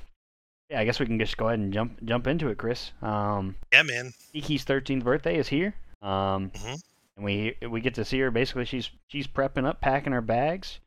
[0.70, 2.92] yeah, I guess we can just go ahead and jump jump into it, Chris.
[3.02, 4.12] Um, Yeah, man.
[4.34, 5.74] Kiki's 13th birthday is here.
[6.02, 6.80] Um, Mhm.
[7.16, 8.30] and we we get to see her.
[8.30, 10.78] Basically, she's she's prepping up, packing her bags,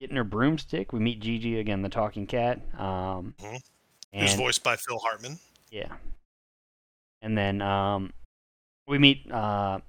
[0.00, 0.92] getting her broomstick.
[0.92, 2.60] We meet Jiji again, the talking cat.
[2.78, 3.60] Um, Mhm.
[4.14, 5.38] Who's voiced by Phil Hartman.
[5.70, 5.96] yeah,
[7.20, 8.12] and then um,
[8.86, 9.80] we meet uh,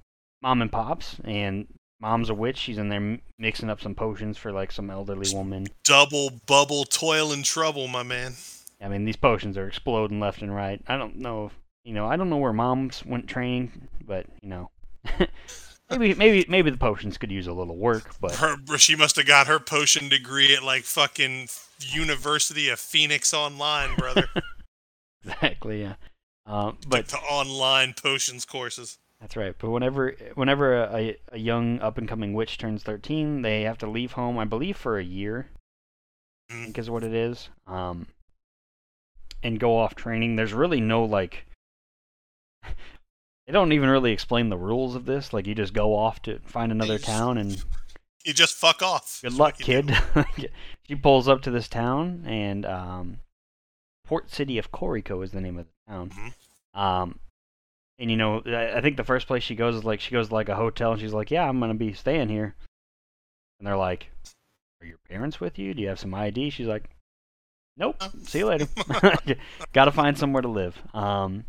[0.41, 1.67] mom and pops, and
[2.01, 2.57] mom's a witch.
[2.57, 5.67] She's in there mixing up some potions for like some elderly woman.
[5.83, 8.33] Double bubble toil and trouble, my man.
[8.81, 10.81] I mean, these potions are exploding left and right.
[10.87, 14.49] I don't know, if, you know, I don't know where moms went training, but you
[14.49, 14.69] know,
[15.89, 18.11] maybe maybe maybe the potions could use a little work.
[18.21, 21.47] But Her, she must have got her potion degree at like fucking
[21.79, 24.27] University of Phoenix Online, brother.
[25.25, 25.95] exactly, yeah.
[26.45, 28.97] Um, but but the online potions courses.
[29.19, 29.55] that's right.
[29.57, 33.89] But whenever whenever a, a young up and coming witch turns thirteen, they have to
[33.89, 35.49] leave home, I believe, for a year.
[36.49, 36.63] I Mm.
[36.63, 37.49] think is what it is.
[37.65, 38.07] Um,
[39.43, 40.35] and go off training.
[40.35, 41.45] There's really no like.
[42.63, 45.31] They don't even really explain the rules of this.
[45.31, 47.63] Like you just go off to find another town and
[48.25, 49.19] You just fuck off.
[49.23, 49.93] Good luck, what you do.
[50.35, 50.51] kid.
[50.85, 53.19] she pulls up to this town, and um,
[54.05, 56.09] Port City of Koriko is the name of the town.
[56.09, 56.79] Mhm.
[56.79, 57.19] Um,
[57.99, 60.27] and you know, I I think the first place she goes is like she goes
[60.27, 62.53] to like a hotel, and she's like, "Yeah, I'm gonna be staying here."
[63.59, 64.11] And they're like,
[64.81, 65.73] "Are your parents with you?
[65.73, 66.89] Do you have some ID?" She's like,
[67.77, 68.01] "Nope.
[68.23, 68.67] See you later.
[69.73, 71.45] Got to find somewhere to live." Um,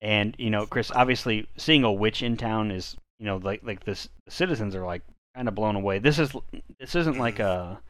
[0.00, 3.84] and you know, Chris, obviously, seeing a witch in town is, you know, like like
[3.84, 4.08] this.
[4.26, 5.02] The citizens are like
[5.34, 5.98] kind of blown away.
[5.98, 6.32] This is
[6.78, 7.80] this isn't like a.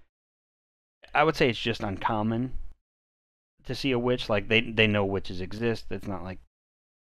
[1.14, 2.53] I would say it's just uncommon
[3.64, 4.29] to see a witch.
[4.29, 5.87] Like they they know witches exist.
[5.90, 6.38] It's not like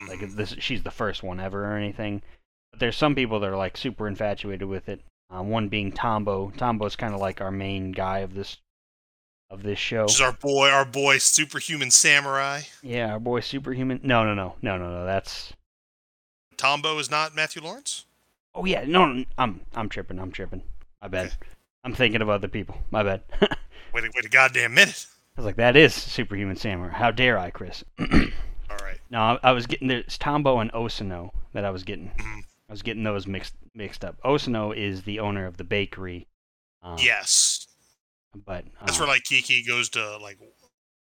[0.08, 0.36] like Mhm.
[0.36, 0.54] this.
[0.58, 2.22] She's the first one ever or anything.
[2.70, 5.00] But there's some people that are like super infatuated with it.
[5.30, 6.50] Uh, one being Tombo.
[6.56, 8.56] Tombo's kind of like our main guy of this
[9.50, 10.02] of this show.
[10.02, 12.62] Which is our boy, our boy, superhuman samurai.
[12.82, 14.00] Yeah, our boy Superhuman.
[14.02, 15.04] No, no, no, no, no, no.
[15.06, 15.52] That's.
[16.56, 18.04] Tombo is not Matthew Lawrence.
[18.54, 20.18] Oh yeah, no, no I'm I'm tripping.
[20.18, 20.62] I'm tripping.
[21.00, 21.32] My bad.
[21.84, 22.76] I'm thinking of other people.
[22.90, 23.22] My bad.
[23.94, 25.06] Wait, a- wait a goddamn minute.
[25.36, 26.92] I was like, that is Superhuman Samurai.
[26.92, 27.84] How dare I, Chris?
[28.00, 28.06] All
[28.82, 28.98] right.
[29.08, 32.10] no, I, I was getting there's Tombo and Osano that I was getting.
[32.18, 32.40] Mhm.
[32.68, 34.20] I was getting those mixed mixed up.
[34.24, 36.26] Osano is the owner of the bakery.
[36.82, 37.67] Um, Yes,
[38.34, 40.38] But that's uh, where like Kiki goes to like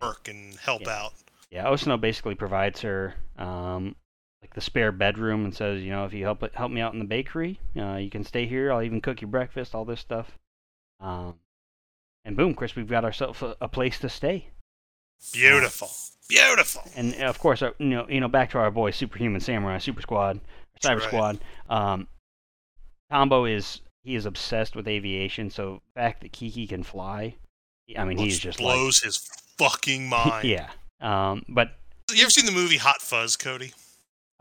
[0.00, 1.02] work and help Yeah.
[1.04, 1.12] out.
[1.50, 3.94] Yeah, Osano basically provides her um,
[4.40, 6.98] like the spare bedroom and says, you know, if you help help me out in
[6.98, 8.72] the bakery, uh, you can stay here.
[8.72, 10.38] I'll even cook you breakfast, all this stuff.
[10.98, 11.34] Um,
[12.24, 14.48] and boom, Chris, we've got ourselves a, a place to stay.
[15.32, 15.90] Beautiful,
[16.28, 16.82] beautiful.
[16.96, 19.78] And uh, of course, our, you know, you know, back to our boy Superhuman Samurai,
[19.78, 20.40] Super Squad,
[20.82, 21.02] Cyber Right.
[21.02, 21.38] Squad.
[21.68, 22.08] Um,
[23.10, 27.36] Tombo is he is obsessed with aviation, so the fact that Kiki can fly,
[27.96, 29.16] I mean, he's just like, blows his
[29.58, 30.48] fucking mind.
[30.48, 30.70] yeah.
[31.00, 31.72] Um, but
[32.12, 33.72] You ever seen the movie Hot Fuzz, Cody?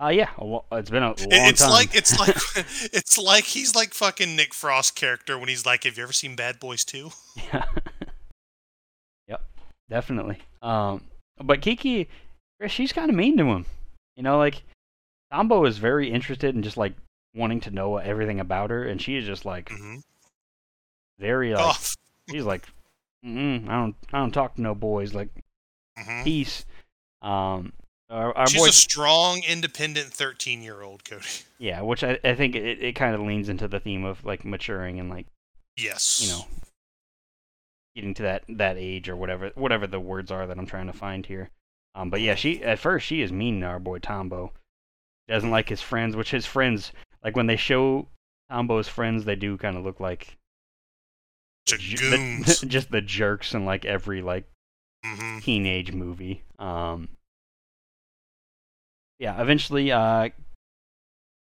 [0.02, 0.30] uh, yeah,
[0.72, 1.70] it's been a long It- it's time.
[1.72, 2.36] like it's like
[2.94, 6.36] it's like he's like fucking Nick Frost character when he's like, "Have you ever seen
[6.36, 7.12] Bad Boys 2?
[7.54, 7.66] Yeah.
[9.28, 9.44] yep,
[9.90, 10.40] definitely.
[10.62, 11.04] Um,
[11.38, 12.08] but Kiki,
[12.68, 13.66] she's kind of mean to him.
[14.16, 14.64] You know, like
[15.32, 16.94] Tombo is very interested in just like
[17.34, 19.98] wanting to know everything about her, and she is just like Mm-hmm.
[21.20, 21.86] very like oh,
[22.30, 22.66] she's like,
[23.26, 25.30] mm I don't I don't talk to no boys like
[25.98, 26.24] mhm.
[26.24, 26.66] peace.
[27.22, 27.74] Um,
[28.10, 31.24] our, our She's boy, a strong, independent thirteen-year-old, Cody.
[31.60, 34.44] yeah, which I I think it, it kind of leans into the theme of like
[34.44, 35.28] maturing and like
[35.78, 36.20] Yes.
[36.22, 36.46] you know
[37.96, 40.94] getting to that that age or whatever whatever the words are that I'm trying to
[40.94, 41.50] find here.
[41.96, 44.54] Um, but yeah, she at first she is mean to our boy Tombo.
[45.28, 46.92] Doesn't like his friends, which his friends
[47.24, 48.08] like when they show
[48.52, 50.38] Tombo's friends, they do kind of look like
[51.66, 54.46] Bunch of ju- the- just the jerks in like every like
[55.04, 56.44] hmm teenage movie.
[56.60, 57.10] Um,
[59.20, 60.30] yeah, eventually, uh,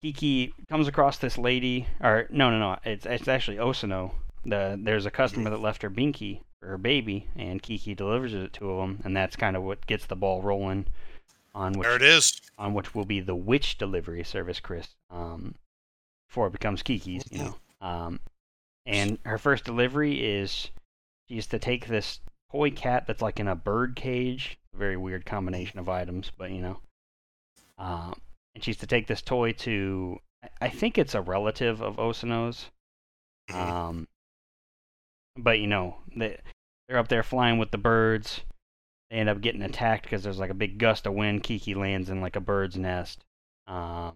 [0.01, 4.13] Kiki comes across this lady, or no, no, no, it's it's actually Osano.
[4.45, 8.53] The there's a customer that left her binky for her baby, and Kiki delivers it
[8.53, 10.87] to him, and that's kind of what gets the ball rolling
[11.55, 12.39] on which There it is.
[12.59, 14.89] on which will be the witch delivery service, Chris.
[15.09, 15.55] Um,
[16.29, 17.55] before it becomes Kiki's, you know.
[17.81, 18.19] Um,
[18.85, 20.69] and her first delivery is
[21.27, 22.19] she's to take this
[22.51, 24.59] toy cat that's like in a bird cage.
[24.73, 26.79] A very weird combination of items, but you know.
[27.77, 28.15] Um,
[28.53, 32.69] and she's to take this toy to, I- I think it's a relative of Osano's.
[33.49, 33.55] Mhm.
[33.55, 34.07] Um,
[35.37, 36.39] but you know, they
[36.87, 38.41] they're up there flying with the birds.
[39.15, 41.41] They end up getting attacked because there's like a big gust of wind.
[41.41, 43.23] Kiki lands in like a bird's nest.
[43.65, 44.11] Um,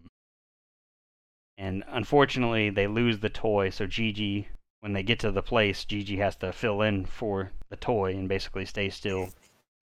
[1.58, 3.70] and unfortunately, they lose the toy.
[3.70, 4.48] So Jiji,
[4.82, 8.28] when they get to the place, Jiji has to fill in for the toy and
[8.28, 9.30] basically stay still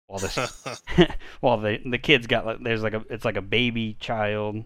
[0.07, 0.39] while this
[1.41, 4.65] while the the kids got like there's like a it's like a baby child.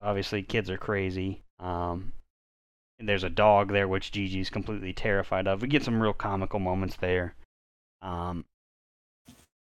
[0.00, 1.42] Obviously, kids are crazy.
[1.60, 2.14] Um,
[2.98, 5.60] and there's a dog there, which Jiji's completely terrified of.
[5.60, 7.34] We get some real comical moments there.
[8.00, 8.46] Um,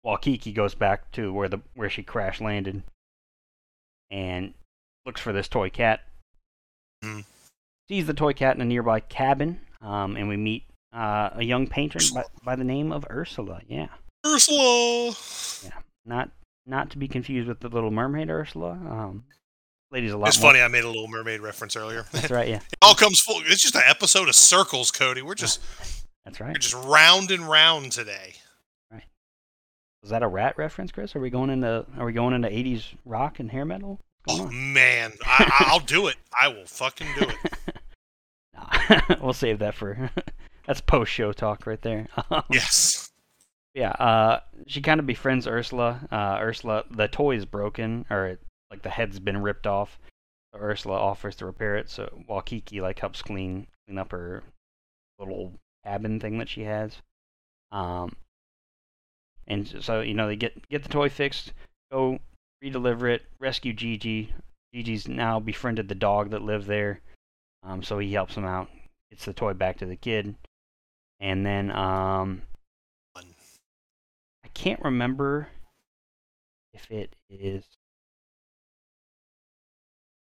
[0.01, 2.83] while Kiki goes back to where the where she crash landed
[4.12, 4.53] and
[5.05, 6.01] looks for this toy cat.
[7.03, 7.21] Hmm.
[7.89, 11.67] Sees the toy cat in a nearby cabin, um, and we meet uh, a young
[11.67, 13.62] painter by, by the name of Ursula.
[13.67, 13.88] Yeah,
[14.25, 15.13] Ursula.
[15.63, 15.71] Yeah.
[16.05, 16.31] Not
[16.65, 18.71] not to be confused with the Little Mermaid Ursula.
[18.71, 19.23] Um,
[19.91, 20.51] lady's a lot It's more.
[20.51, 20.62] funny.
[20.62, 22.05] I made a Little Mermaid reference earlier.
[22.12, 22.47] That's right.
[22.49, 23.41] Yeah, It all comes full.
[23.45, 25.21] It's just an episode of circles, Cody.
[25.21, 25.62] We're just
[26.25, 26.49] that's right.
[26.49, 28.33] we're just round and round today.
[30.07, 31.17] Was that a rat reference, Chris?
[31.17, 33.99] Are we going into Are we going into '80s rock and hair metal?
[34.29, 34.71] Oh on?
[34.73, 36.15] man, I, I'll do it.
[36.41, 37.75] I will fucking do it.
[38.55, 40.09] Nah, we'll save that for
[40.65, 42.07] that's post show talk right there.
[42.31, 43.11] Um, Yes.
[43.73, 45.99] Yeah, uh, she kind of befriends Ursula.
[46.09, 48.39] Uh, Ursula, the toy is broken, or it,
[48.71, 49.99] like the head's been ripped off.
[50.53, 51.89] So Ursula offers to repair it.
[51.89, 54.41] So while Kiki like helps clean clean up her
[55.19, 55.51] little
[55.83, 56.95] cabin thing that she has.
[57.73, 58.15] Um,
[59.47, 61.53] and so you know they get get the toy fixed,
[61.91, 62.19] go
[62.63, 64.29] redeliver it, rescue Jiji.
[64.75, 67.01] Jiji's now befriended the dog that lived there,
[67.63, 68.69] um, so he helps him out,
[69.10, 70.36] gets the toy back to the kid,
[71.19, 72.41] and then um,
[73.15, 75.47] I can't remember
[76.73, 77.63] if it is.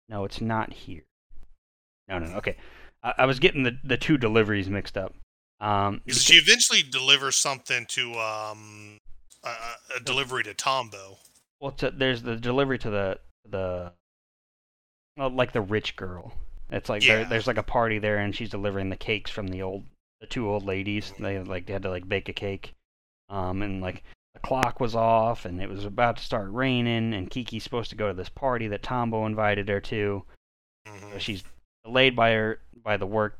[0.10, 1.04] No, it's not here.
[2.08, 2.36] No, no.
[2.38, 2.58] Okay,
[3.02, 5.14] I, I was getting the the two deliveries mixed up.
[5.60, 9.00] Um, she eventually delivers something to um
[9.44, 11.18] a, delivery to Tombo.
[11.60, 13.92] well, to, there's the delivery to the the
[15.18, 16.34] well, like the rich girl.
[16.72, 19.62] It's like there, there's like a party there, and she's delivering the cakes from the
[19.62, 19.84] old
[20.22, 21.14] the two old ladies.
[21.20, 22.74] They like they had to like bake a cake,
[23.30, 24.04] um, and like
[24.34, 27.96] the clock was off, and it was about to start raining, and Kiki's supposed to
[27.96, 30.24] go to this party that Tombo invited her to.
[30.86, 31.20] So Mhm.
[31.20, 31.44] she's
[31.86, 33.38] delayed by her by the work.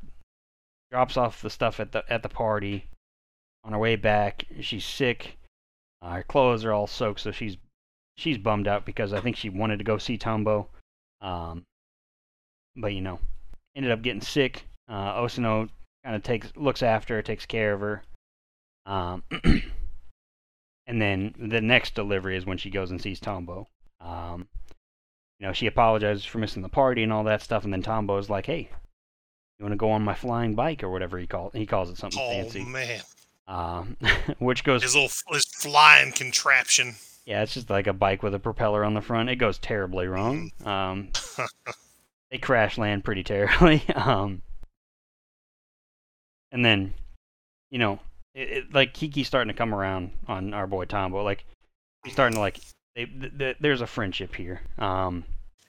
[0.92, 2.86] Drops off the stuff at the at the party.
[3.64, 5.38] On her way back, she's sick.
[6.04, 7.56] Uh, her clothes are all soaked, so she's
[8.16, 10.68] she's bummed out because I think she wanted to go see Tombo.
[11.22, 11.64] Um,
[12.76, 13.18] but you know,
[13.74, 14.66] ended up getting sick.
[14.86, 15.70] Uh, Osano
[16.04, 18.02] kind of takes looks after her, takes care of her.
[18.84, 19.22] Um,
[20.86, 23.66] and then the next delivery is when she goes and sees Tombo.
[24.00, 24.46] Um,
[25.40, 28.28] you know, she apologizes for missing the party and all that stuff, and then Tombo's
[28.28, 28.68] like, "Hey,
[29.58, 31.96] you want to go on my flying bike or whatever he calls he calls it
[31.96, 33.00] something Oh fancy." man,
[33.46, 33.96] Um,
[34.38, 36.94] which goes, his little his flying contraption.
[37.26, 39.28] yeah, it's just like a bike with a propeller on the front.
[39.28, 40.50] It goes terribly wrong.
[40.62, 40.68] Mm-hmm.
[40.68, 41.08] Um,
[42.30, 43.82] they crash land pretty terribly.
[43.94, 44.42] um,
[46.52, 46.94] and then,
[47.70, 47.98] you know,
[48.34, 51.22] it, it, like Kiki's starting to come around on our boy Tombo.
[51.22, 51.44] Like
[52.04, 52.58] he's starting to like.
[52.96, 54.60] They, th- th- there's a friendship here.
[54.78, 55.24] Um,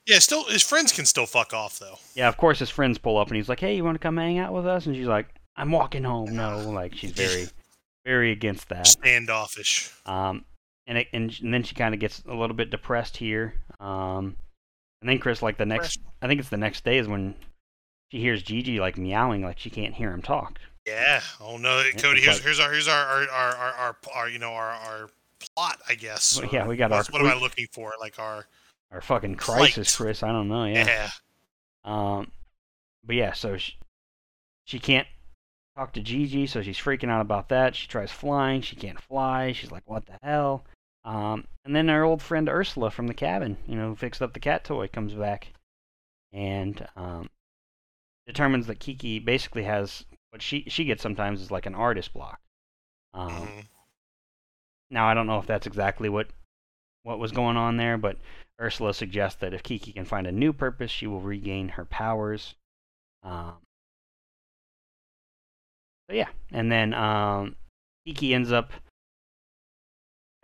[0.06, 1.98] Yeah, still his friends can still fuck off though.
[2.14, 4.16] yeah, of course his friends pull up and he's like, "Hey, you want to come
[4.16, 7.46] hang out with us?" And she's like, "I'm walking home." No, like she's very,
[8.06, 8.86] very against that.
[8.86, 9.90] Standoffish.
[10.06, 10.44] Um,
[10.86, 13.54] and it, and, and then she kind of gets a little bit depressed here.
[13.80, 14.36] Um,
[15.02, 17.34] and then Chris, like the next, I think it's the next day is when
[18.10, 20.58] she hears Jiji like meowing, like she can't hear him talk.
[20.86, 21.20] Yeah.
[21.40, 22.20] Oh no, Cody.
[22.20, 25.10] Here's like- here's our here's our our our, our, our, our you know our our
[25.54, 26.40] plot, I guess.
[26.40, 27.92] Well, yeah, we got our What am I looking for?
[28.00, 28.46] Like our
[28.92, 30.06] Our fucking crisis, Flight.
[30.06, 30.22] Chris.
[30.22, 30.64] I don't know.
[30.66, 30.86] Yeah.
[30.86, 31.10] yeah.
[31.84, 32.30] Um,
[33.04, 33.74] but yeah, so she,
[34.64, 35.06] she can't
[35.76, 37.76] talk to Jiji, so she's freaking out about that.
[37.76, 39.52] She tries flying, she can't fly.
[39.52, 40.64] She's like, "What the hell?"
[41.04, 44.32] Um, and then our old friend Ursula from the cabin, you know, who fixed up
[44.32, 45.52] the cat toy, comes back
[46.32, 47.30] and um,
[48.26, 52.40] determines that Kiki basically has what she she gets sometimes is like an artist block.
[53.14, 53.68] Um, Mhm.
[54.90, 56.28] Now I don't know if that's exactly what
[57.02, 58.18] what was going on there, but
[58.60, 62.54] Ursula suggests that if Kiki can find a new purpose, she will regain her powers.
[63.22, 63.65] Um,
[66.08, 67.56] so yeah, and then um,
[68.06, 68.70] Kiki ends up.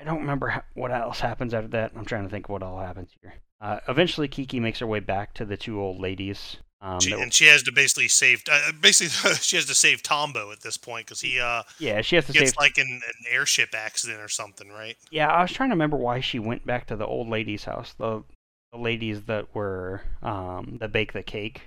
[0.00, 1.92] I don't remember what else happens after that.
[1.96, 3.34] I'm trying to think what all happens here.
[3.60, 6.56] Uh, eventually, Kiki makes her way back to the two old ladies.
[6.80, 8.42] Um, She, and she has to basically save.
[8.50, 12.16] Uh, basically, she has to save Tombo at this point because he uh yeah, she
[12.16, 12.56] has to gets save.
[12.58, 14.96] like an, an airship accident or something, right?
[15.12, 17.94] Yeah, I was trying to remember why she went back to the old lady's house.
[17.96, 18.24] The
[18.72, 21.60] the ladies that were um, that bake the cake.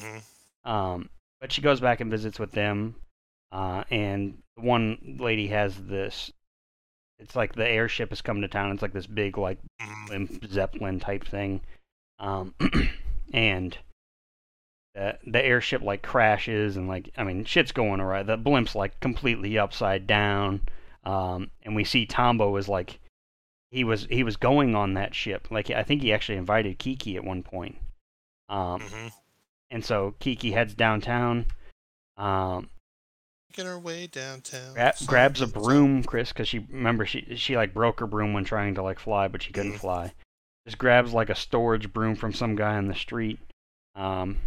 [0.00, 0.22] Mhm.
[0.64, 1.08] Um,
[1.42, 2.94] but she goes back and visits with them,
[3.50, 6.32] uh, and one lady has this.
[7.18, 8.70] It's like the airship has come to town.
[8.70, 9.58] It's like this big like
[10.46, 11.60] zeppelin type thing,
[12.20, 12.54] um,
[13.34, 13.76] and
[14.94, 18.22] the the airship like crashes and like I mean shit's going awry.
[18.22, 20.60] The blimp's like completely upside down,
[21.02, 23.00] um, and we see Tombo is like
[23.72, 25.48] he was he was going on that ship.
[25.50, 27.78] Like I think he actually invited Kiki at one point.
[28.48, 29.12] Um, Mhm.
[29.72, 31.46] And so Kiki heads downtown,
[32.16, 32.68] um,
[33.50, 34.74] Making her way downtown.
[34.74, 38.44] gra- grabs a broom, Chris, because she remember she she like broke her broom when
[38.44, 39.80] trying to like fly, but she couldn't Mhm.
[39.80, 40.12] fly.
[40.66, 43.40] Just grabs like a storage broom from some guy on the street,
[43.96, 44.38] um,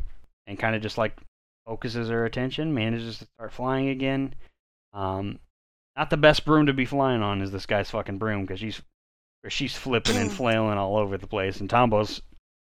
[0.47, 1.17] and kind of just like
[1.65, 4.33] focuses her attention, manages to start flying again.
[4.93, 5.39] Um,
[5.97, 8.81] not the best broom to be flying on is this guy's fucking broom because she's
[9.43, 12.21] or she's flipping and flailing all over the place, and Tombo's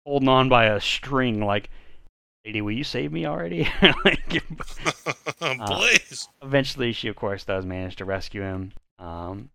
[0.05, 1.69] holding on by a string like.
[2.45, 3.67] Lady, will you save me already?
[4.05, 4.43] like,
[5.41, 6.27] Uh, Please.
[6.41, 9.49] eventually she of course does manage to rescue him um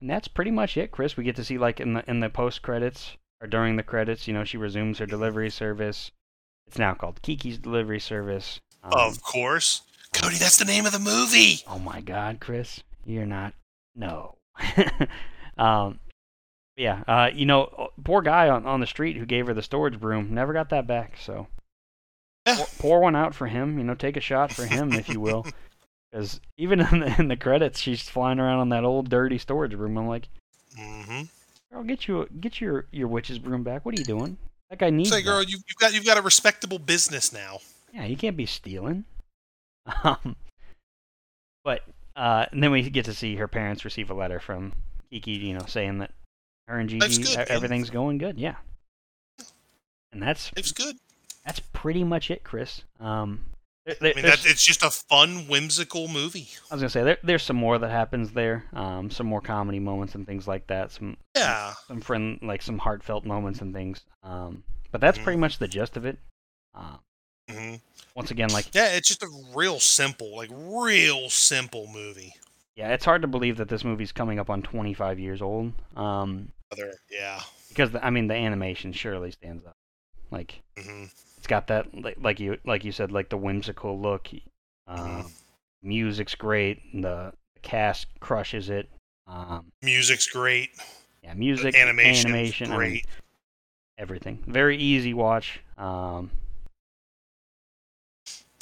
[0.00, 2.28] and that's pretty much it chris we get to see like in the in the
[2.30, 6.10] post credits or during the credits you know she resumes her delivery service
[6.66, 9.82] it's now called kiki's delivery service um, of course.
[10.14, 11.60] Cody, that's the name of the movie.
[11.68, 13.52] oh my god chris you're not
[13.94, 14.36] no
[15.58, 15.98] um
[16.76, 19.98] yeah uh you know poor guy on, on the street who gave her the storage
[19.98, 21.46] broom never got that back so
[22.54, 23.76] pour, pour one out for him.
[23.78, 25.46] You know, take a shot for him, if you will.
[26.12, 29.74] Because even in the, in the credits, she's flying around on that old dirty storage
[29.74, 29.98] room.
[29.98, 30.28] I'm like,
[30.78, 31.22] Mm-hmm.
[31.72, 33.84] girl, get you get your your witch's broom back.
[33.84, 34.36] What are you doing?
[34.70, 35.10] That guy needs.
[35.10, 37.58] Say, girl, you, you've got you've got a respectable business now.
[37.92, 39.04] Yeah, you can't be stealing.
[40.04, 40.36] Um,
[41.64, 41.82] but
[42.14, 44.72] uh, and then we get to see her parents receive a letter from
[45.10, 46.12] Kiki, you know, saying that
[46.68, 47.46] her and Life's Jiji, good, e- man.
[47.50, 48.38] everything's going good.
[48.38, 48.56] Yeah,
[50.12, 50.96] and that's Life's good.
[51.44, 52.82] that's pretty much it, Chris.
[53.00, 53.46] Um,
[53.84, 56.48] there- there- I mean, that, it's just a fun, whimsical movie.
[56.70, 58.64] I was gonna say there, there's some more that happens there.
[58.72, 60.90] Um, some more comedy moments and things like that.
[60.90, 61.74] Some Yeah.
[61.86, 64.04] some friend like some heartfelt moments and things.
[64.22, 65.24] Um, but that's Mhm.
[65.24, 66.18] pretty much the gist of it.
[66.74, 66.96] Uh,
[67.48, 67.76] hmm
[68.16, 72.32] once again, like Yeah, it's just a real simple, like real simple movie.
[72.74, 75.72] yeah, it's hard to believe that this movie's coming up on 25 years old.
[75.96, 77.40] Um, Other, yeah.
[77.68, 79.76] because the, I mean the animation surely stands up.
[80.30, 81.04] Like hmm
[81.38, 84.28] it's got that like, like you like you said like the whimsical look.
[84.88, 85.30] Um, Mhm.
[85.82, 86.80] Music's great.
[86.92, 88.88] The, the cast crushes it.
[89.26, 90.70] Um, Music's great.
[91.22, 93.06] yeah, music, animation, animation, I mean, great.
[93.98, 94.42] everything.
[94.46, 95.60] Very easy watch.
[95.78, 96.30] Um,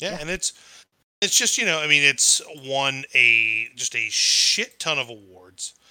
[0.00, 0.18] Yeah, Yeah.
[0.20, 0.52] and it's
[1.20, 5.43] it's just you know, I mean, it's won a just a shit ton of awards.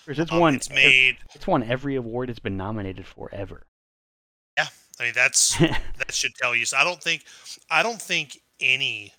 [0.03, 0.55] Chris, it's Um, won.
[0.55, 1.17] It's made.
[1.33, 3.63] It's won every award it's been nominated for ever.
[4.57, 4.67] Yeah,
[4.99, 5.57] I mean, that's
[5.97, 6.65] that should tell you.
[6.65, 7.23] So I don't think
[7.69, 9.11] I don't think anything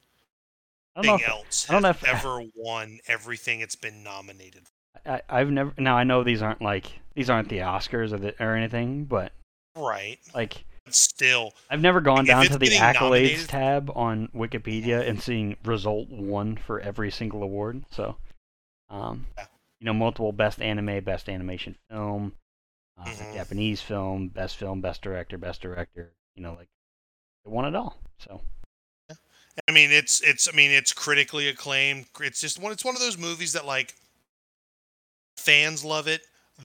[1.03, 1.15] know.
[1.17, 4.65] If, else I don't has know if- ever won everything it's been nominated.
[4.65, 5.11] for.
[5.11, 5.73] I, I've never.
[5.79, 9.33] Now I know these aren't like these aren't the Oscars or the, or anything, but
[9.77, 10.19] Right.
[10.35, 15.21] like But still, I've never gone down to the accolades nominated- tab on Wikipedia and
[15.21, 17.85] seeing result one for every single award.
[17.91, 18.17] So,
[18.89, 19.47] um, Yeah.
[19.85, 22.33] You know, multiple best anime, best animation film,
[22.99, 23.35] uh, Mhm.
[23.35, 26.11] Japanese film, best film, best director, best director.
[26.35, 26.69] You know, like
[27.45, 27.99] they won it all.
[28.19, 28.41] So
[29.69, 32.07] I mean, it's it's I mean, it's critically acclaimed.
[32.19, 32.73] It's just one.
[32.73, 33.95] It's one of those movies that like
[35.37, 36.23] fans love it,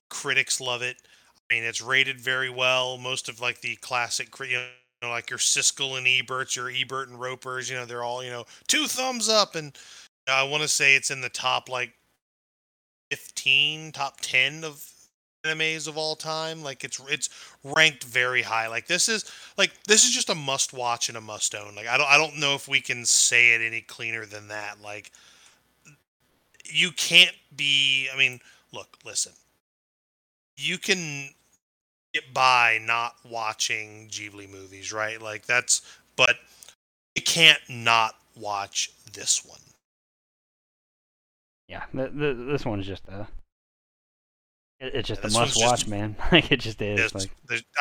[0.10, 0.96] critics love it.
[1.36, 2.98] I mean, it's rated very well.
[2.98, 4.62] Most of like the classic, you
[5.02, 8.30] know, like your Siskel and Eberts, your Ebert and Ropers, you know, they're all you
[8.30, 9.78] know two thumbs up, and
[10.26, 11.99] I want to say it's in the top like
[13.12, 14.86] fifteen, top ten of
[15.46, 16.64] animes of all time.
[16.64, 17.30] Like it's it's
[17.64, 18.68] ranked very high.
[18.68, 21.76] Like this is like this is just a must watch and a must own.
[21.76, 24.82] Like I don't I don't know if we can say it any cleaner than that.
[24.84, 25.12] Like
[26.66, 28.40] you can't be I mean,
[28.72, 29.34] look, listen.
[30.58, 31.30] you can
[32.14, 35.22] get by not watching Ghibli movies, right?
[35.22, 35.82] Like that's,
[36.16, 36.38] but
[37.16, 39.60] you can't not watch this one.
[41.70, 43.28] Yeah, the, this one's just a.
[44.80, 46.16] it- It's just Yeah, a must watch, just- man.
[46.32, 47.14] Like it just is.
[47.14, 47.30] Like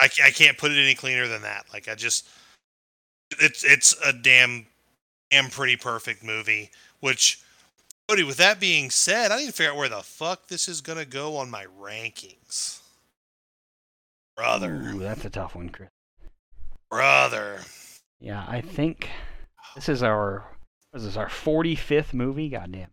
[0.00, 1.64] I, I can't put it any cleaner than that.
[1.72, 2.28] Like I just,
[3.40, 4.66] it's it's a damn,
[5.30, 6.70] damn pretty perfect movie.
[7.00, 7.40] Which,
[8.08, 10.80] Cody, with that being said, I need to figure out where the fuck this is
[10.82, 12.80] gonna go on my rankings,
[14.36, 15.88] brother, Ooh, that's a tough one, Chris.
[16.90, 17.60] brother.
[18.20, 19.08] Yeah, I think
[19.74, 20.44] this is our.
[20.92, 22.48] This is our 45th movie.
[22.48, 22.88] Goddamn.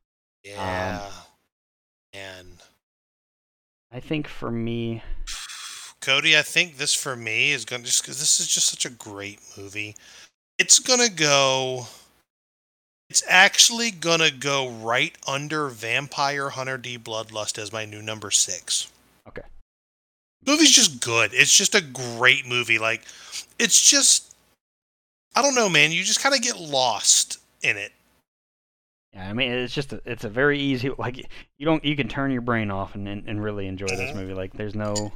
[0.46, 1.10] Um, yeah,
[2.14, 2.62] and
[3.92, 5.02] I think for me,
[6.02, 8.92] Cody, I think this for me is gonna just because this is just such a
[8.92, 9.96] great movie.
[10.60, 11.88] It's gonna go.
[13.10, 18.92] It's actually gonna go right under Vampire Hunter D Bloodlust as my new number six.
[19.28, 19.44] Okay.
[20.46, 21.32] Movie's just good.
[21.34, 22.78] It's just a great movie.
[22.78, 23.04] Like,
[23.58, 24.36] it's just,
[25.36, 25.92] I don't know, man.
[25.92, 27.92] You just kind of get lost in it.
[29.16, 31.18] Yeah, I mean, it's just a, it's a very easy like
[31.58, 34.16] you don't you can turn your brain off and and, and really enjoy this Mhm.
[34.16, 34.34] movie.
[34.34, 35.14] Like there's no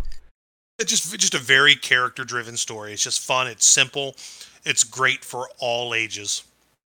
[0.79, 2.93] It's just just a very character driven story.
[2.93, 3.47] It's just fun.
[3.47, 4.15] It's simple.
[4.65, 6.43] It's great for all ages.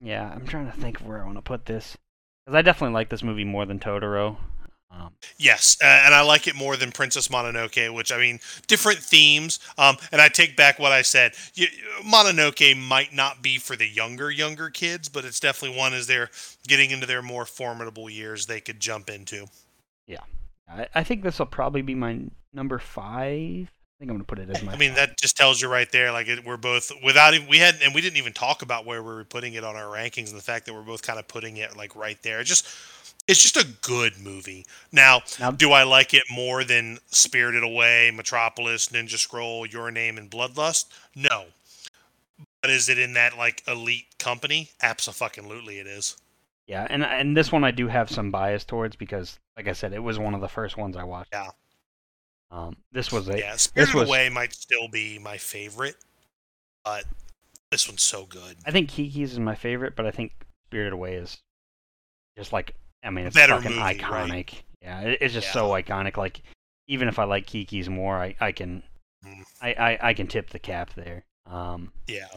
[0.01, 1.97] Yeah, I'm trying to think of where I want to put this
[2.45, 4.37] because I definitely like this movie more than Totoro.
[4.93, 8.99] Um, Yes, uh, and I like it more than Princess Mononoke, which I mean, different
[8.99, 9.59] themes.
[9.77, 11.33] Um, and I take back what I said.
[11.55, 11.67] You,
[12.05, 16.29] Mononoke might not be for the younger younger kids, but it's definitely one as they're
[16.67, 19.47] getting into their more formidable years they could jump into.
[20.07, 20.21] Yeah,
[20.69, 22.19] I, I think this will probably be my
[22.53, 23.69] number five.
[23.69, 24.73] I think I'm gonna put it as my.
[24.73, 25.09] I mean, five.
[25.09, 26.11] that just tells you right there.
[26.11, 29.01] Like it, we're both without even we had and we didn't even talk about where
[29.01, 31.27] we were putting it on our rankings, and the fact that we're both kind of
[31.27, 32.39] putting it like right there.
[32.39, 32.67] It just
[33.27, 34.65] it's just a good movie.
[34.91, 40.17] Now, Now- do I like it more than Spirited Away, Metropolis, Ninja Scroll, Your Name,
[40.17, 40.85] and Bloodlust?
[41.15, 41.45] No.
[42.61, 44.71] But is it in that like elite company?
[44.81, 46.17] Absolutely, it is.
[46.65, 49.91] Yeah, and and this one I do have some bias towards because, like I said,
[49.91, 51.29] it was one of the first ones I watched.
[51.33, 51.51] Yeah.
[52.51, 55.97] Um, this was a Yeah, Spirited was- Away might still be my favorite,
[56.85, 57.03] but
[57.69, 58.57] this one's so good.
[58.65, 60.31] I think Kiki's is my favorite, but I think
[60.67, 61.37] Spirited Away is
[62.37, 63.99] just like I mean, it's fucking movie, right?
[63.99, 64.61] iconic.
[64.81, 65.53] Yeah, it, it's just Yeah.
[65.53, 66.17] so iconic.
[66.17, 66.41] Like
[66.87, 68.83] even if I like Kiki's more, I I can
[69.25, 69.43] Mm.
[69.61, 71.23] I, I I can tip the cap there.
[71.45, 72.27] Um, Yeah.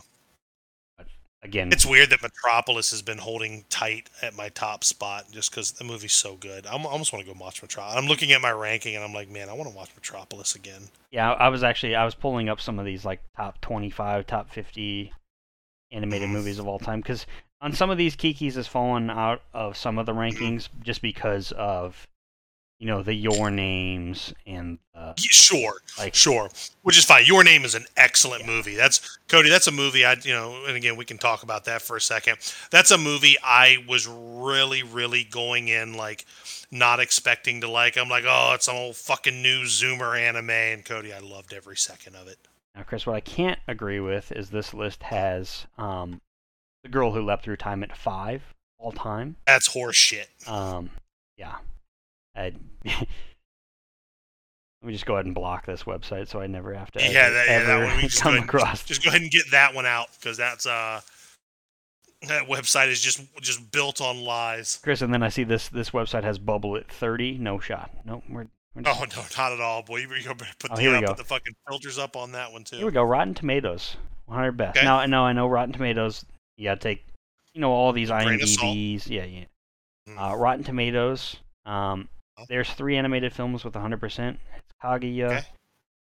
[1.42, 5.72] again, It's weird that Metropolis has been holding tight at my top spot just because
[5.72, 6.66] the movie's so good.
[6.66, 7.96] I'm, I almost want to go watch Metropolis.
[7.96, 10.88] I'm looking at my ranking and I'm like, man, I want to watch Metropolis again.
[11.10, 14.26] yeah, I was actually I was pulling up some of these like top twenty five,
[14.26, 15.12] top fifty
[15.92, 16.32] animated Mhm.
[16.32, 17.26] movies of all time because
[17.66, 21.50] on some of these Kiki's has fallen out of some of the rankings just because
[21.50, 22.06] of
[22.78, 26.48] you know the your names and uh, sure, like sure,
[26.82, 27.24] which is fine.
[27.26, 28.46] Your Name is an excellent Yeah.
[28.50, 28.76] movie.
[28.76, 29.48] That's Cody.
[29.50, 32.00] That's a movie I, you know, and again, we can talk about that for a
[32.00, 32.36] second.
[32.70, 36.24] That's a movie I was really, really going in like
[36.70, 37.96] not expecting to like.
[37.98, 41.76] I'm like, oh, it's some old fucking new Zoomer anime, and Cody, I loved every
[41.76, 42.38] second of it.
[42.76, 46.20] Now, Chris, what I can't agree with is this list has um,
[46.86, 48.42] the girl who leapt through time at five
[48.78, 49.36] all time.
[49.46, 50.28] That's horse shit.
[50.46, 50.90] Um,
[51.36, 51.56] yeah,
[52.34, 52.52] I,
[52.84, 53.06] let
[54.82, 57.46] me just go ahead and block this website so I never have to Yeah, that,
[57.48, 58.84] yeah, that one we just come ahead, across.
[58.84, 61.00] just go ahead and get that one out because that's uh
[62.28, 64.80] that website is just just built on lies.
[64.82, 67.36] Chris, and then I see this this website has bubble at thirty.
[67.38, 67.90] No shot.
[68.04, 68.24] Nope.
[68.28, 69.98] We're, we're just, Oh no, not at all, boy.
[69.98, 71.06] You you better put Oh, the uh, go.
[71.08, 72.76] put the fucking filters up on that one too.
[72.76, 73.02] Here we go.
[73.02, 74.76] Rotten Tomatoes, 100 best.
[74.78, 74.84] Okay.
[74.86, 76.24] Now, I know, I know, Rotten Tomatoes.
[76.56, 77.04] You gotta take,
[77.52, 78.74] you know, all these grain of salt.
[78.76, 79.06] IMDb's.
[79.08, 79.44] Yeah, yeah.
[80.08, 80.32] Mm.
[80.32, 81.36] Uh, Rotten Tomatoes.
[81.64, 82.08] Um,
[82.48, 84.38] there's three animated films with 100%.
[84.56, 85.44] It's Kaguya, Okay.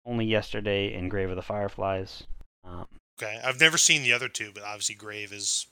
[0.06, 2.24] Only Yesterday, and Grave of the Fireflies.
[2.64, 2.86] Um,
[3.22, 5.66] Okay, I've never seen the other two, but obviously Grave is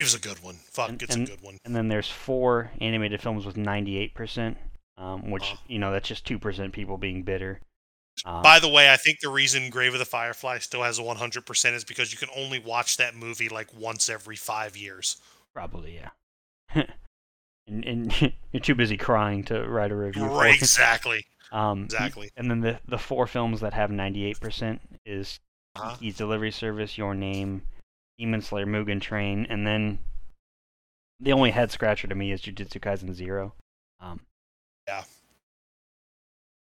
[0.00, 0.56] it was a good one.
[0.56, 1.58] Fuck, And- it's and- a good one.
[1.64, 4.56] and then there's four animated films with 98%,
[4.96, 5.58] um, which Oh.
[5.68, 7.60] you know that's just two percent people being bitter.
[8.24, 11.02] Um, By the way, I think the reason Grave of the Firefly still has a
[11.02, 15.16] 100% is because you can only watch that movie like once every five years.
[15.54, 16.10] probably yeah.
[17.66, 20.24] and, and you're too busy crying to write a review.
[20.26, 22.30] Right, exactly, Um, exactly.
[22.36, 25.40] And then the the four films that have 98% is
[25.74, 25.94] Uh-huh.
[25.96, 27.62] Kiki's Delivery Service, Your Name,
[28.18, 29.98] Demon Slayer, Mugen Train, and then
[31.18, 33.54] the only head scratcher to me is Jujutsu Kaisen Zero.
[33.98, 34.20] Um,
[34.86, 35.02] Yeah.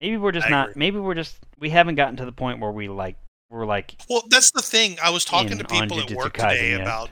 [0.04, 0.70] Maybe we're just I not.
[0.70, 0.80] agree.
[0.80, 1.38] Maybe we're just.
[1.58, 3.16] We haven't gotten to the point where we like.
[3.48, 3.96] We're like.
[4.10, 4.98] Well, that's the thing.
[5.02, 6.82] I was talking in to people at work today yet.
[6.82, 7.08] about.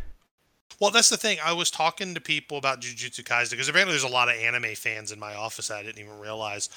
[0.79, 1.39] Well, that's the thing.
[1.43, 4.75] I was talking to people about Jujutsu Kaisen because apparently there's a lot of anime
[4.75, 6.69] fans in my office that I didn't even realize.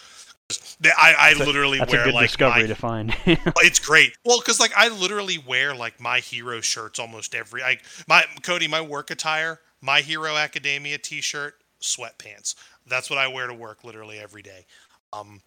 [0.84, 3.16] I, I That's literally a wear like discovery my, to find.
[3.26, 4.16] it's great.
[4.24, 7.62] Well, because like I literally wear like my hero shirts almost every.
[7.62, 12.56] Like my Cody, my work attire, my Hero Academia T-shirt, sweatpants.
[12.88, 14.66] That's what I wear to work literally every day.
[15.12, 15.42] Um,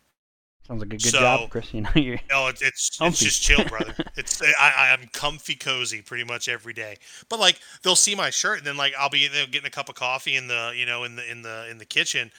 [0.69, 1.73] Sounds like a good So- job, Chris.
[1.73, 3.95] You know, you're no, it's it's, it's just chill, brother.
[4.17, 6.97] It's I I'm comfy cozy pretty much every day.
[7.29, 9.95] But like they'll see my shirt and then like I'll be getting a cup of
[9.95, 12.31] coffee in the you know in the in the in the kitchen.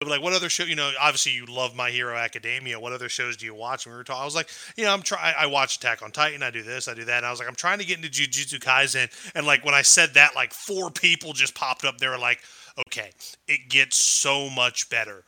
[0.00, 0.64] They'll like, what other show?
[0.64, 2.78] You know, obviously you love My Hero Academia.
[2.78, 3.86] What other shows do you watch?
[3.86, 4.22] And we were talking.
[4.22, 5.34] I was like, you know, I'm trying.
[5.38, 6.42] I watch Attack on Titan.
[6.42, 6.86] I do this.
[6.86, 7.18] I do that.
[7.18, 9.10] And I was like, I'm trying to get into Jujutsu Kaisen.
[9.34, 11.98] And like when I said that, like four people just popped up.
[11.98, 12.40] They were like,
[12.86, 13.10] okay,
[13.48, 15.24] it gets so much better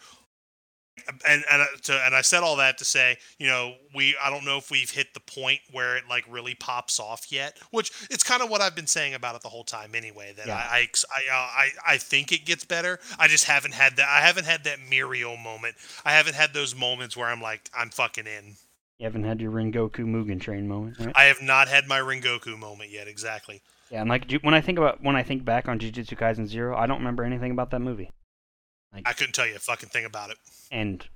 [1.27, 4.31] and and uh, to, and I said all that to say, you know, we I
[4.31, 7.91] don't know if we've hit the point where it like really pops off yet, which
[8.11, 10.33] it's kind of what I've been saying about it the whole time anyway.
[10.37, 10.57] That Yeah.
[10.57, 12.99] I I, I uh, I I think it gets better.
[13.19, 14.09] I just haven't had that.
[14.09, 15.77] I haven't had that Mirio moment.
[16.05, 18.57] I haven't had those moments where I'm like I'm fucking in.
[18.99, 21.13] you haven't had your Rengoku Mugen Train moment, right?
[21.15, 23.09] I have not had my Rengoku moment yet.
[23.09, 23.63] Exactly.
[23.91, 26.77] Yeah, and like when I think about when I think back on Jujutsu Kaisen Zero,
[26.77, 28.11] I don't remember anything about that movie.
[29.05, 30.37] I couldn't tell you a fucking thing about it.
[30.71, 31.07] And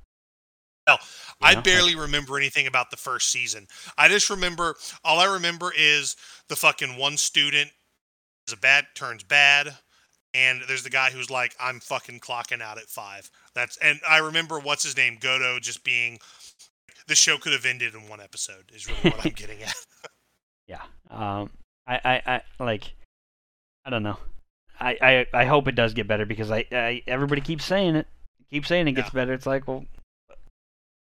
[0.89, 0.95] you
[1.41, 3.67] I know, like- barely remember anything about the first season.
[3.97, 6.17] I just remember all I remember is
[6.49, 7.71] the fucking one student
[8.49, 9.75] is a bad turns bad,
[10.35, 13.31] and there's the guy who's like, I'm fucking clocking out at five.
[13.55, 16.19] That's and I remember what's his name, Gojo, just being.
[17.09, 18.71] The show could have ended in one episode.
[18.75, 19.75] Is really what I'm getting at.
[20.69, 21.51] yeah, um,
[21.87, 22.23] I, I,
[22.59, 22.93] I like,
[23.85, 24.19] I don't know.
[24.83, 28.07] I, I, I hope it does get better because I, I everybody keeps saying it,
[28.51, 29.33] keep saying it gets better.
[29.33, 29.85] It's like, well,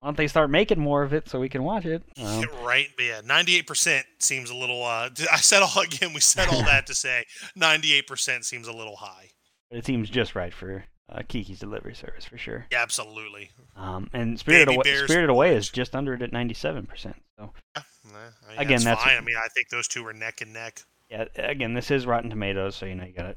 [0.00, 2.02] why don't they start making more of it so we can watch it?
[2.22, 2.88] Um, right?
[2.96, 4.84] But yeah, 98% seems a little.
[4.84, 6.12] uh I said all again.
[6.12, 7.24] We said all that to say
[7.58, 9.30] 98% seems a little high.
[9.70, 12.66] but it seems just right for uh, Kiki's delivery service for sure.
[12.72, 13.50] Yeah, absolutely.
[13.76, 17.16] Um, and Spirited Baby Away, Spirited Away is just under it at ninety seven percent.
[17.38, 18.12] So Yeah, I
[18.50, 19.16] mean, Again, that's that's- fine.
[19.16, 20.82] I mean, I think those two are neck and neck.
[21.10, 23.36] yeah, again, this is Rotten Tomatoes, so you know you got to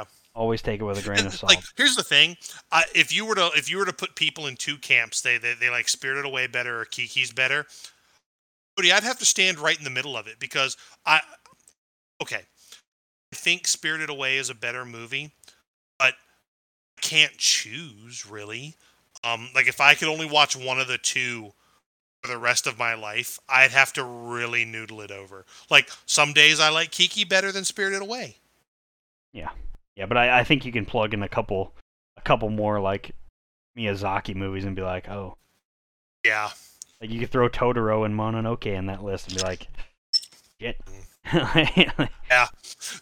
[0.00, 0.04] Yeah.
[0.34, 1.52] always take it with a grain And, of salt.
[1.54, 2.36] Like, here's the thing:
[2.70, 5.38] I, if you were to if you were to put people in two camps, they
[5.38, 7.66] they, they like Spirited Away better or Kiki's better.
[8.76, 10.76] Cody, I'd have to stand right in the middle of it because
[11.06, 11.20] I,
[12.22, 12.42] okay,
[13.32, 15.32] I think Spirited Away is a better movie,
[15.98, 16.12] but
[16.98, 18.74] I can't choose really.
[19.24, 21.52] Um, like if I could only watch one of the two
[22.22, 25.46] for the rest of my life, I'd have to really noodle it over.
[25.70, 28.36] Like some days I like Kiki better than Spirited Away.
[29.32, 29.48] Yeah,
[30.04, 31.72] but I, I think you can plug in a couple,
[32.18, 33.12] a couple more like
[33.78, 35.38] Miyazaki movies and be like, oh,
[36.24, 36.50] Yeah.
[37.00, 39.68] like you could throw Totoro and Mononoke in that list and be like,
[40.60, 40.76] shit.
[42.30, 42.46] Yeah.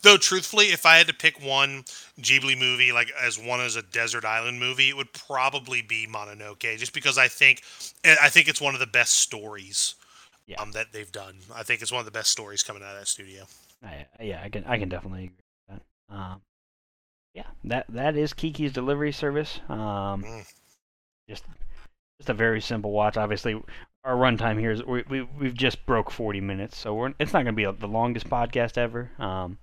[0.03, 1.84] Though truthfully, if I had to pick one
[2.20, 6.78] Ghibli movie, like as one as a desert island movie, it would probably be Mononoke,
[6.78, 7.62] just because I think
[8.05, 9.95] I think it's one of the best stories
[10.47, 10.61] Yeah.
[10.61, 11.36] um, that they've done.
[11.55, 13.45] I think it's one of the best stories coming out of that studio.
[13.82, 15.36] I, yeah, I can I can definitely agree
[15.68, 16.14] with that.
[16.14, 16.40] Um,
[17.35, 19.61] yeah, that that is Kiki's delivery service.
[19.68, 20.45] Um, Mm.
[21.28, 21.45] just
[22.20, 23.16] just a very simple watch.
[23.16, 23.61] Obviously,
[24.05, 27.45] our runtime here is we, we we've just broke forty minutes, so we're it's not
[27.45, 29.11] going to be a, the longest podcast ever.
[29.18, 29.59] Um,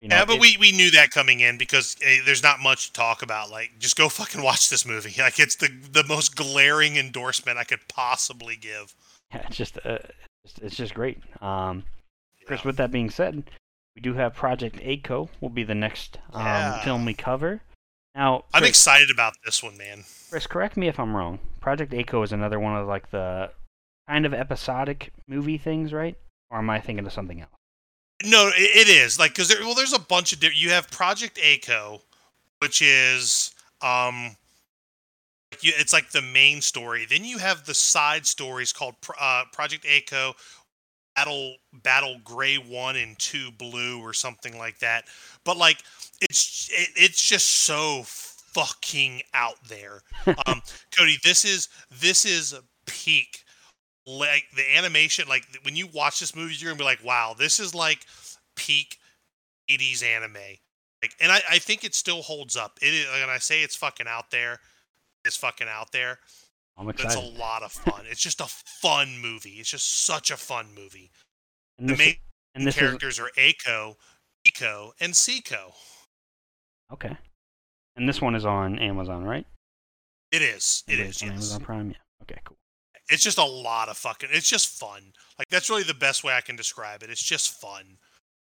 [0.00, 2.60] you know, yeah, but it- we, we knew that coming in because eh, there's not
[2.60, 3.50] much to talk about.
[3.50, 5.20] Like, just go fucking watch this movie.
[5.20, 8.94] Like, it's the the most glaring endorsement I could possibly give.
[9.34, 9.98] yeah, it's just uh,
[10.44, 11.18] it's, it's just great.
[11.42, 11.82] Um,
[12.46, 12.66] Chris, Yeah.
[12.68, 13.50] with that being said,
[13.98, 16.84] we do have Project A-ko will be the next um, Yeah.
[16.84, 17.62] film we cover.
[18.14, 20.04] Now, I'm excited about this one, man.
[20.30, 21.40] Chris, correct me if I'm wrong.
[21.60, 23.50] Project A-ko is another one of like the
[24.08, 26.16] kind of episodic movie things, right?
[26.48, 27.50] Or am I thinking of something else?
[28.24, 29.58] No, it, it is like because there.
[29.62, 30.62] Well, there's a bunch of different.
[30.62, 32.02] You have Project A-ko,
[32.60, 34.36] which is um,
[35.60, 37.04] it's like the main story.
[37.04, 40.34] Then you have the side stories called uh, Project ACO,
[41.18, 45.04] Battle Battle Gray One and Two Blue or something like that.
[45.44, 45.82] But like
[46.20, 50.02] it's it, it's just so fucking out there.
[50.46, 50.62] Um,
[50.96, 52.54] Cody, this is this is
[52.86, 53.42] peak.
[54.06, 57.58] Like the animation like when you watch this movie you're gonna be like wow this
[57.60, 58.06] is like
[58.54, 58.96] peak
[59.68, 60.36] 80s anime.
[61.02, 62.78] Like and i, I think it still holds up.
[62.80, 64.60] It is and i say it's fucking out there.
[65.24, 66.20] It's fucking out there
[66.78, 67.18] I'm excited.
[67.18, 71.10] a lot of fun it's just a fun movie it's just such a fun movie
[71.78, 72.16] and the this, main
[72.54, 73.96] and this is characters are Aiko,
[74.46, 75.72] Eco, and Seiko.
[76.92, 77.16] okay.
[77.96, 79.44] And this one is on Amazon, right?
[80.32, 80.84] It is.
[80.88, 81.22] It is is.
[81.22, 81.36] on Yes.
[81.36, 81.90] Amazon Prime.
[81.90, 81.96] Yeah.
[82.22, 82.56] Okay, cool.
[83.10, 84.28] It's just a lot of fucking.
[84.32, 85.12] It's just fun.
[85.38, 87.10] Like that's really the best way I can describe it.
[87.10, 87.98] It's just fun.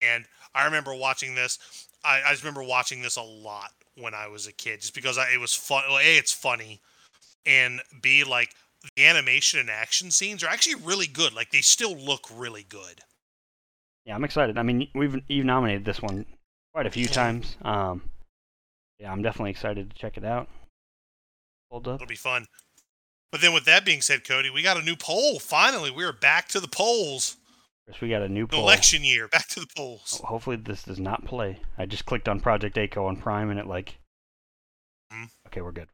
[0.01, 1.59] And I remember watching this.
[2.03, 5.17] I, I just remember watching this a lot when I was a kid, just because
[5.17, 5.83] I, it was fun.
[5.87, 6.81] Well, a, it's funny,
[7.45, 8.53] and B like
[8.95, 11.33] the animation and action scenes are actually really good.
[11.33, 13.01] Like they still look really good.
[14.05, 14.57] Yeah, I'm excited.
[14.57, 16.25] I mean, we've you've nominated this one
[16.73, 17.55] quite a few times.
[17.61, 18.09] Um,
[18.99, 20.49] yeah, I'm definitely excited to check it out.
[21.71, 21.95] Hold up.
[21.95, 22.45] It'll be fun.
[23.31, 25.39] But then, with that being said, Cody, we got a new poll.
[25.39, 27.37] Finally, we are back to the polls.
[27.85, 28.61] Chris, we got a new poll.
[28.61, 30.21] Election year, back to the polls.
[30.23, 31.59] Hopefully, this does not play.
[31.77, 33.95] I just clicked on Project A-ko on Prime, and it like.
[35.11, 35.29] Mhm.
[35.47, 35.87] Okay, we're good.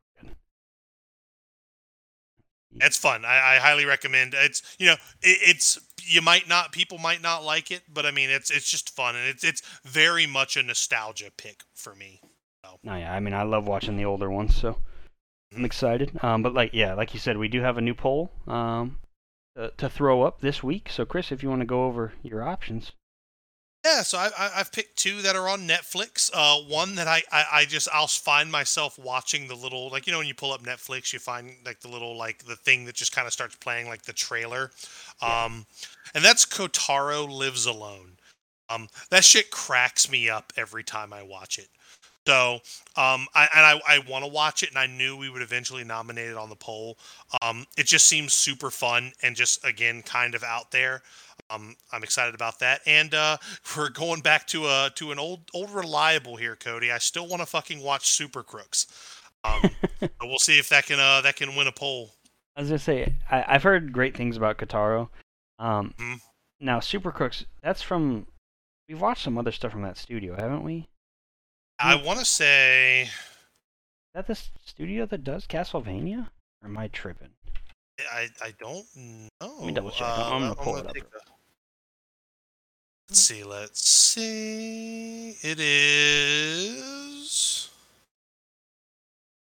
[2.75, 3.25] It's fun.
[3.25, 4.33] I, I highly recommend.
[4.35, 8.11] It's you know, it, it's you might not people might not like it, but I
[8.11, 12.21] mean, it's it's just fun and it's it's very much a nostalgia pick for me.
[12.83, 14.77] No, yeah, I mean, I love watching the older ones, so
[15.55, 16.23] I'm excited.
[16.23, 18.99] Um, but like, yeah, like you said, we do have a new poll um,
[19.55, 20.89] to, to throw up this week.
[20.89, 22.91] So, Chris, if you want to go over your options.
[23.85, 26.29] Yeah, so I, I, I've picked two that are on Netflix.
[26.33, 30.11] Uh, one that I, I, I just I'll find myself watching the little like you
[30.11, 32.95] know when you pull up Netflix you find like the little like the thing that
[32.95, 34.71] just kind of starts playing like the trailer,
[35.21, 35.65] um,
[36.13, 38.17] and that's Kotaro Lives Alone.
[38.69, 41.69] Um, that shit cracks me up every time I watch it.
[42.27, 42.55] So,
[42.95, 45.83] um, I, and I, I want to watch it, and I knew we would eventually
[45.83, 46.97] nominate it on the poll.
[47.41, 51.01] Um, it just seems super fun and just again kind of out there.
[51.49, 53.37] Um, I'm excited about that, and uh,
[53.77, 56.91] we're going back to a to an old old reliable here, Cody.
[56.91, 58.87] I still want to fucking watch Super Crooks.
[59.43, 59.69] Um,
[60.21, 62.11] we'll see if that can uh, that can win a poll.
[62.55, 65.09] I was gonna say I, I've heard great things about Kotaro.
[65.57, 66.21] Um, Mhm.
[66.61, 68.27] Now, Super Crooks, that's from.
[68.89, 70.87] We've watched some other stuff from that studio, haven't we?
[71.79, 73.09] I want to say
[74.13, 74.35] that the
[74.65, 76.27] studio that does Castlevania?
[76.61, 77.29] Or am I tripping?
[78.11, 79.55] I I don't know.
[79.59, 80.07] Let me double check.
[80.07, 80.95] Uh, I'm gonna pull it up.
[83.09, 83.43] Let's see.
[83.43, 85.29] Let's see.
[85.41, 87.69] It is.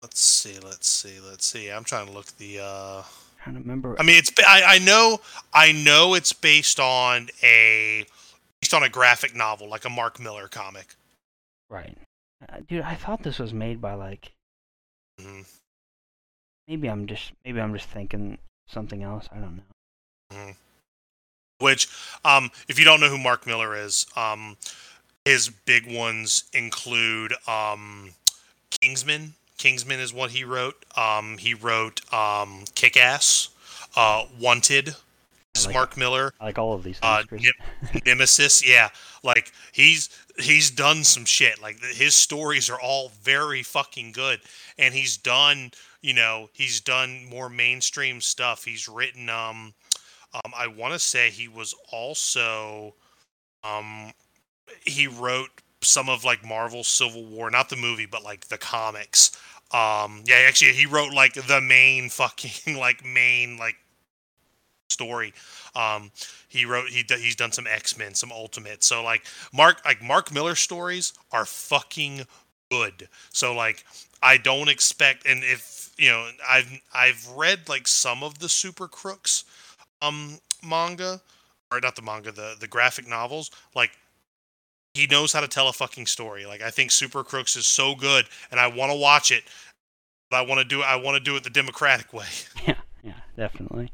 [0.01, 0.57] Let's see.
[0.59, 1.19] Let's see.
[1.19, 1.69] Let's see.
[1.69, 2.59] I'm trying to look the.
[2.63, 3.03] uh
[3.43, 3.97] trying to remember.
[3.99, 4.31] I mean, it's.
[4.47, 5.19] I, I know.
[5.53, 8.05] I know it's based on a
[8.61, 10.95] based on a graphic novel, like a Mark Millar comic.
[11.69, 11.97] right.
[12.49, 14.31] Uh, dude, I thought this was made by like.
[15.19, 15.45] Mhm.
[16.67, 18.37] Maybe I'm just maybe I'm just thinking
[18.67, 19.27] something else.
[19.31, 20.53] I don't know.
[21.61, 21.87] Which,
[22.25, 24.57] um, if you don't know who Mark Millar is, um,
[25.25, 28.11] his big ones include um,
[28.69, 29.33] Kingsman.
[29.57, 30.83] Kingsman is what he wrote.
[30.97, 33.49] Um, he wrote um, Kick Ass,
[33.95, 34.95] uh, Wanted.
[35.53, 36.33] This like Mark Millar.
[36.39, 37.43] I like all of these things.
[37.43, 38.89] Uh, Nemesis, yeah,
[39.21, 40.09] like he's
[40.39, 41.61] he's done some shit.
[41.61, 44.39] Like his stories are all very fucking good,
[44.79, 48.65] and he's done you know he's done more mainstream stuff.
[48.65, 49.73] He's written um
[50.33, 52.95] um I want to say he was also
[53.63, 54.13] um
[54.85, 55.49] he wrote
[55.81, 59.31] some of like Marvel Civil War, not the movie, but like the comics.
[59.71, 63.77] Um yeah, actually he wrote like the main fucking like main like
[64.89, 65.33] story.
[65.75, 66.11] Um,
[66.47, 68.83] he wrote he he's done some X Men, some Ultimate.
[68.83, 69.23] So like
[69.53, 72.25] Mark like Mark Millar stories are fucking
[72.69, 73.07] good.
[73.31, 73.85] So like
[74.21, 78.87] I don't expect, and if you know, I've I've read like some of the Super
[78.87, 79.45] Crooks
[80.01, 81.21] um manga,
[81.71, 83.51] or not the manga, the the graphic novels.
[83.75, 83.91] Like
[84.93, 86.45] he knows how to tell a fucking story.
[86.45, 89.43] Like I think Super Crooks is so good, and I want to watch it.
[90.29, 92.25] But I want to do I want to do it the democratic way.
[92.67, 93.91] Yeah, yeah, definitely.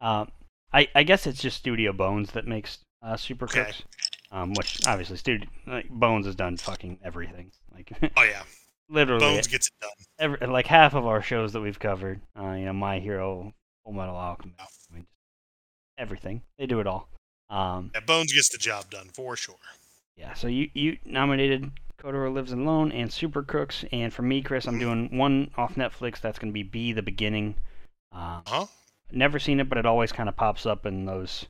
[0.00, 0.30] Um,
[0.72, 3.64] I I guess it's just Studio Bones that makes uh, Super Okay.
[3.64, 3.82] Crooks,
[4.30, 7.50] um, which obviously Studio like, Bones has done fucking everything.
[7.74, 8.42] Like Oh yeah,
[8.88, 9.90] literally, Bones gets it done.
[10.18, 12.20] every, like half of our shows that we've covered.
[12.38, 13.52] Uh, you know, My Hero,
[13.84, 15.06] Full Metal Alchemist, I mean,
[15.98, 16.42] everything.
[16.58, 17.08] They do it all.
[17.50, 19.56] Um, Yeah, Bones gets the job done for sure.
[20.16, 20.34] yeah.
[20.34, 24.78] So you you nominated Kotaro Lives Alone and Super Crooks, and for me, Chris, I'm
[24.78, 26.20] doing one off Netflix.
[26.20, 27.56] That's gonna be Be the Beginning.
[28.12, 28.66] Uh, Huh?
[29.12, 31.46] never seen it, but it always kind of pops up in those.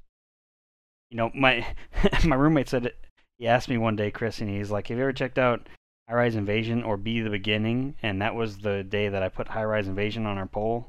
[1.11, 1.67] You know, my
[2.25, 2.97] my roommate said it.
[3.39, 5.69] He asked me one day, Chris, and he's like, "Have you ever checked out
[6.09, 9.49] High Rise Invasion or Be the Beginning?" And that was the day that I put
[9.49, 10.89] High Rise Invasion on our poll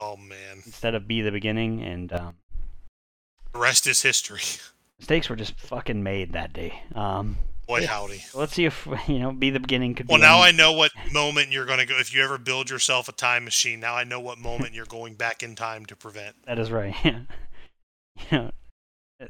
[0.00, 2.36] Oh man, instead of Be the Beginning, and um,
[3.52, 4.42] the rest is history.
[4.98, 6.82] mistakes were just fucking made that day.
[6.94, 7.86] Um, Boy Yeah.
[7.88, 8.24] howdy.
[8.34, 10.08] let's see if you know Be the Beginning could.
[10.08, 11.96] Well, be now on- I know what moment you're going to go.
[11.98, 15.14] If you ever build yourself a time machine, now I know what moment you're going
[15.14, 16.34] back in time to prevent.
[16.46, 16.94] That is right.
[17.04, 17.20] Yeah.
[18.30, 19.28] You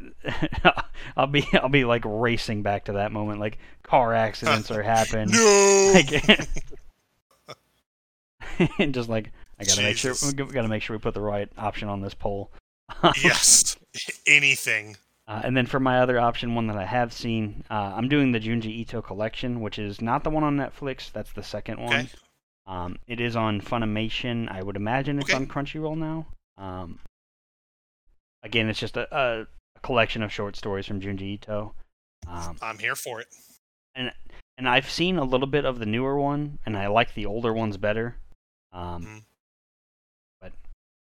[0.65, 0.73] know,
[1.17, 5.31] I'll be I'll be like racing back to that moment, like car accidents are happening.
[5.33, 5.93] No.
[5.95, 6.49] Like,
[8.79, 11.49] and just like I gotta make sure we gotta make sure we put the right
[11.59, 12.51] option on this poll.
[13.23, 13.77] yes.
[14.27, 14.97] Anything.
[15.27, 18.33] Uh, and then for my other option, one that I have seen, uh, I'm doing
[18.33, 21.13] the Junji Ito collection, which is not the one on Netflix.
[21.13, 21.93] That's the second one.
[21.95, 22.09] Okay.
[22.67, 24.51] Um, it is on Funimation.
[24.51, 25.37] I would imagine it's Okay.
[25.37, 26.27] on Crunchyroll now.
[26.57, 26.99] Um,
[28.43, 29.47] again, it's just a, a,
[29.83, 31.75] collection of short stories from Junji Ito.
[32.29, 33.29] Um, I'm here for it.
[33.95, 34.13] and
[34.59, 37.53] and I've seen a little bit of the newer one, and I like the older
[37.55, 38.17] ones better.
[38.73, 39.25] Um, Mhm.
[40.41, 40.53] But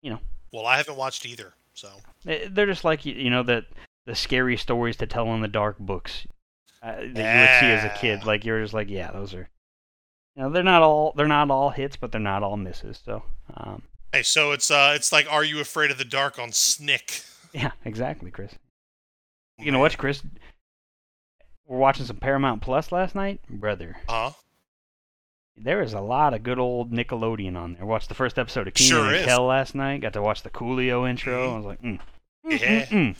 [0.01, 0.19] you know,
[0.51, 1.89] well, I haven't watched either, so
[2.23, 3.65] they- they're just like you, know the
[4.05, 6.27] the scary stories to tell in the dark books
[6.81, 8.25] uh, that you would see as a kid.
[8.25, 9.47] Like you're just like, yeah, those are.
[10.35, 12.99] You know, they're not all they're not all hits, but they're not all misses.
[13.05, 13.23] So,
[13.55, 17.21] um, hey, so it's uh, it's like Are You Afraid of the Dark on Snick?
[17.53, 18.53] yeah, exactly, Chris.
[19.59, 20.23] You know what, Chris?
[21.67, 23.97] We're watching some Paramount Plus last night, brother.
[24.09, 24.31] Huh?
[25.55, 27.85] There is a lot of good old Nickelodeon on there.
[27.85, 29.25] Watched the first episode of Keenan Sure and is.
[29.25, 30.01] Kel last night.
[30.01, 31.49] Got to watch the Coolio intro.
[31.49, 31.53] Mhm.
[31.53, 31.99] I was like, mm.
[32.45, 32.85] Mm, Yeah.
[32.85, 33.15] mm, mm.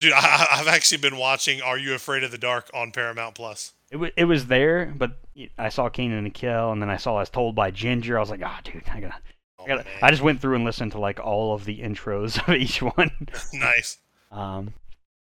[0.00, 3.74] Dude, I, I've actually been watching Are You Afraid of the Dark on Paramount Plus.
[3.90, 5.18] It, w- it was there, but
[5.58, 8.16] I saw Keenan and Kel, and then I saw As Told by Ginger.
[8.16, 9.14] I was like, ah, dude, I gotta,
[9.58, 9.84] Oh, I gotta.
[10.00, 13.10] I just went through and listened to like all of the intros of each one.
[13.52, 13.98] nice.
[14.30, 14.72] Um,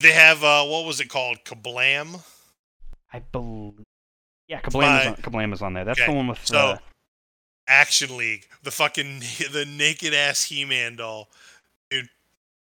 [0.01, 1.39] They have uh, what was it called?
[1.45, 2.21] Kablam.
[3.13, 3.83] I believe,
[4.47, 5.85] yeah, Kablam is Kablam is on there.
[5.85, 6.77] That's Okay, the one with so- uh,
[7.67, 9.19] Action League, the fucking
[9.51, 11.29] the naked ass He-Man doll,
[11.89, 12.09] dude.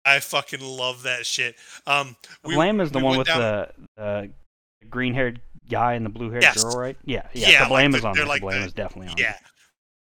[0.06, 1.56] I fucking love that shit.
[1.86, 4.30] Um, we- Kablam is the we one with down- the the
[4.88, 6.62] green-haired guy and the blue-haired Yes.
[6.62, 6.96] girl, right?
[7.04, 7.48] Yeah, yeah.
[7.50, 8.26] Yeah, Kablam like the- is on there.
[8.26, 9.16] like Kablam the- is definitely on.
[9.18, 9.36] Yeah,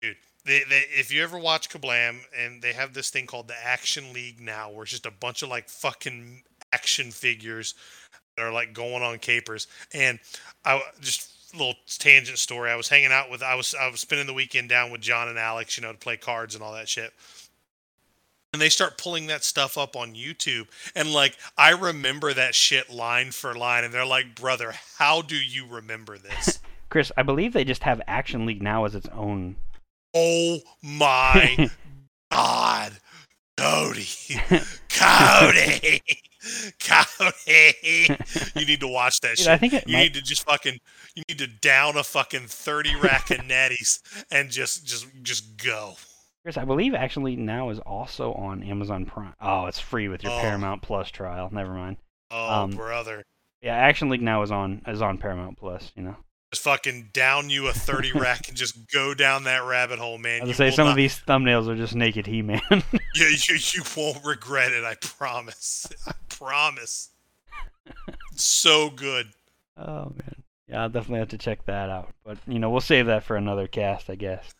[0.01, 0.17] dude.
[0.45, 4.13] They, they, if you ever watch Kablam, and they have this thing called the Action
[4.13, 7.73] League now, where it's just a bunch of like fucking action figures
[8.37, 9.67] that are like going on capers.
[9.93, 10.19] And
[10.65, 12.69] I just little tangent story.
[12.69, 15.27] I was hanging out with I was I was spending the weekend down with John
[15.27, 17.13] and Alex, you know, to play cards and all that shit.
[18.51, 22.89] And they start pulling that stuff up on YouTube, and like I remember that shit
[22.89, 27.53] line for line, and they're like, "Brother, how do you remember this?" Chris, I believe
[27.53, 29.55] they just have Action League now as its own.
[30.15, 31.69] Oh my
[32.31, 32.93] God,
[33.55, 34.07] Cody,
[34.89, 36.01] Cody,
[36.79, 38.07] Cody!
[38.55, 39.47] You need to watch that Dude, shit.
[39.47, 40.79] I think You might, need to just fucking,
[41.15, 43.99] you need to down a fucking thirty rack of netties
[44.31, 45.95] and just, just, just go.
[46.43, 49.33] Chris, I believe Action League now is also on Amazon Prime.
[49.41, 50.39] Oh, it's free with your Oh.
[50.39, 51.49] Paramount Plus trial.
[51.51, 51.97] Never mind.
[52.31, 53.23] Oh, Um, brother,
[53.61, 55.91] Yeah, Action League now is on is on Paramount Plus.
[55.95, 56.15] You know,
[56.51, 60.41] just fucking down you a thirty rack and just go down that rabbit hole, man.
[60.41, 62.61] I was say some not- of these thumbnails are just naked He-Man.
[62.71, 62.79] yeah,
[63.15, 64.83] you, you won't regret it.
[64.83, 65.87] I promise.
[66.07, 67.09] I promise.
[68.35, 69.27] so good.
[69.77, 72.13] oh man, yeah, I'll definitely have to check that out.
[72.25, 74.43] But you know, we'll save that for another cast, I guess.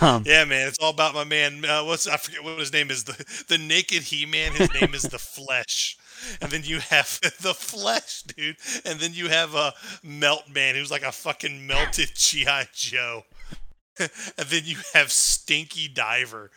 [0.00, 1.62] Um, Yeah, man, it's all about my man.
[1.64, 3.04] Uh, what's I forget what his name is.
[3.04, 4.52] The the naked He Man.
[4.52, 5.98] His name is the Flesh.
[6.40, 8.56] And then you have the Flesh, dude.
[8.84, 13.24] And then you have a Melt Man, who's like a fucking melted GI Joe.
[13.98, 14.10] and
[14.48, 16.50] then you have Stinky Diver.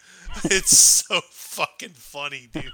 [0.46, 2.72] It's so fucking funny, dude.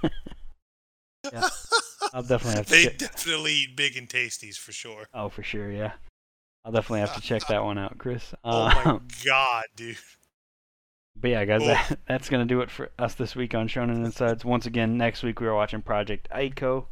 [2.12, 2.70] I'll definitely have to.
[2.72, 2.98] They check.
[2.98, 5.06] definitely eat big and tasties for sure.
[5.12, 5.92] Oh, for sure, yeah.
[6.64, 8.34] I'll definitely have to check that one out, Chris.
[8.44, 9.96] Oh my Um, god, dude.
[11.20, 14.12] But yeah, guys, that, that's gonna do it for us this week on Shonen and
[14.14, 14.44] Suds.
[14.44, 16.86] Once again, next week we are watching Project Aiko.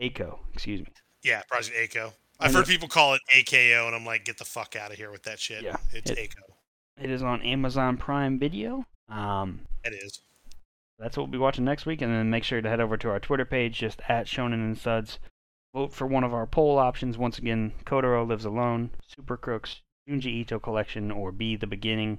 [0.00, 0.86] Aiko, excuse me.
[1.22, 2.12] Yeah, Project Aiko.
[2.40, 4.96] I've know- heard people call it AKO, and I'm like, get the fuck out of
[4.96, 5.62] here with that shit.
[5.62, 6.54] Yeah, it's it- Aiko.
[7.00, 8.84] It is on Amazon Prime Video.
[9.08, 10.20] Um, It is.
[10.98, 13.08] that's what we'll be watching next week, and then make sure to head over to
[13.10, 15.18] our Twitter page, just at Shonen and Suds.
[15.74, 17.16] Vote for one of our poll options.
[17.16, 22.18] Once again, Kotaro Lives Alone, Super Crooks, Junji Ito Collection, or Be the Beginning.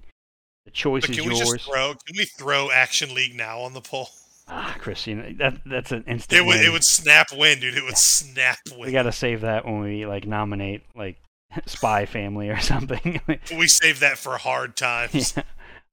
[0.66, 1.49] The choice But is can we yours.
[1.51, 1.93] just throw?
[2.05, 4.09] Can we throw Action League now on the poll?
[4.47, 6.39] Ah, Chris, you know, that that's an instant.
[6.41, 6.57] It would.
[6.57, 6.66] win.
[6.66, 7.76] It would snap win, dude.
[7.78, 8.82] It would snap win.
[8.88, 11.18] We gotta save that when we like nominate like
[11.66, 13.20] Spy Family or something.
[13.57, 15.34] We save that for hard times.
[15.36, 15.43] yeah.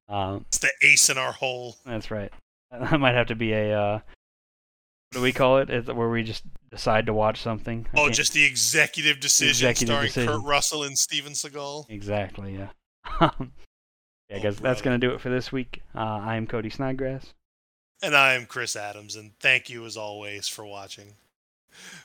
[0.09, 1.77] Um, It's the ace in our hole.
[1.87, 2.33] that's right.
[2.73, 4.03] That might have to be a uh, what
[5.18, 5.71] do we call it?
[5.71, 7.87] Is it where we just decide to watch something?
[7.95, 10.33] I Oh, can't- just the executive decision Executive starring decision.
[10.33, 11.87] Kurt Russell and Steven Seagal.
[11.91, 12.57] exactly.
[13.21, 13.31] Yeah.
[14.31, 15.83] Yeah, Oh, guys, that's gonna do it for this week.
[15.95, 17.35] Uh, I am Cody Snodgrass.
[18.03, 21.16] And I am Chris Adams, and thank you as always for watching.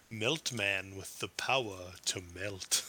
[0.09, 2.83] Melt Man with the power to melt.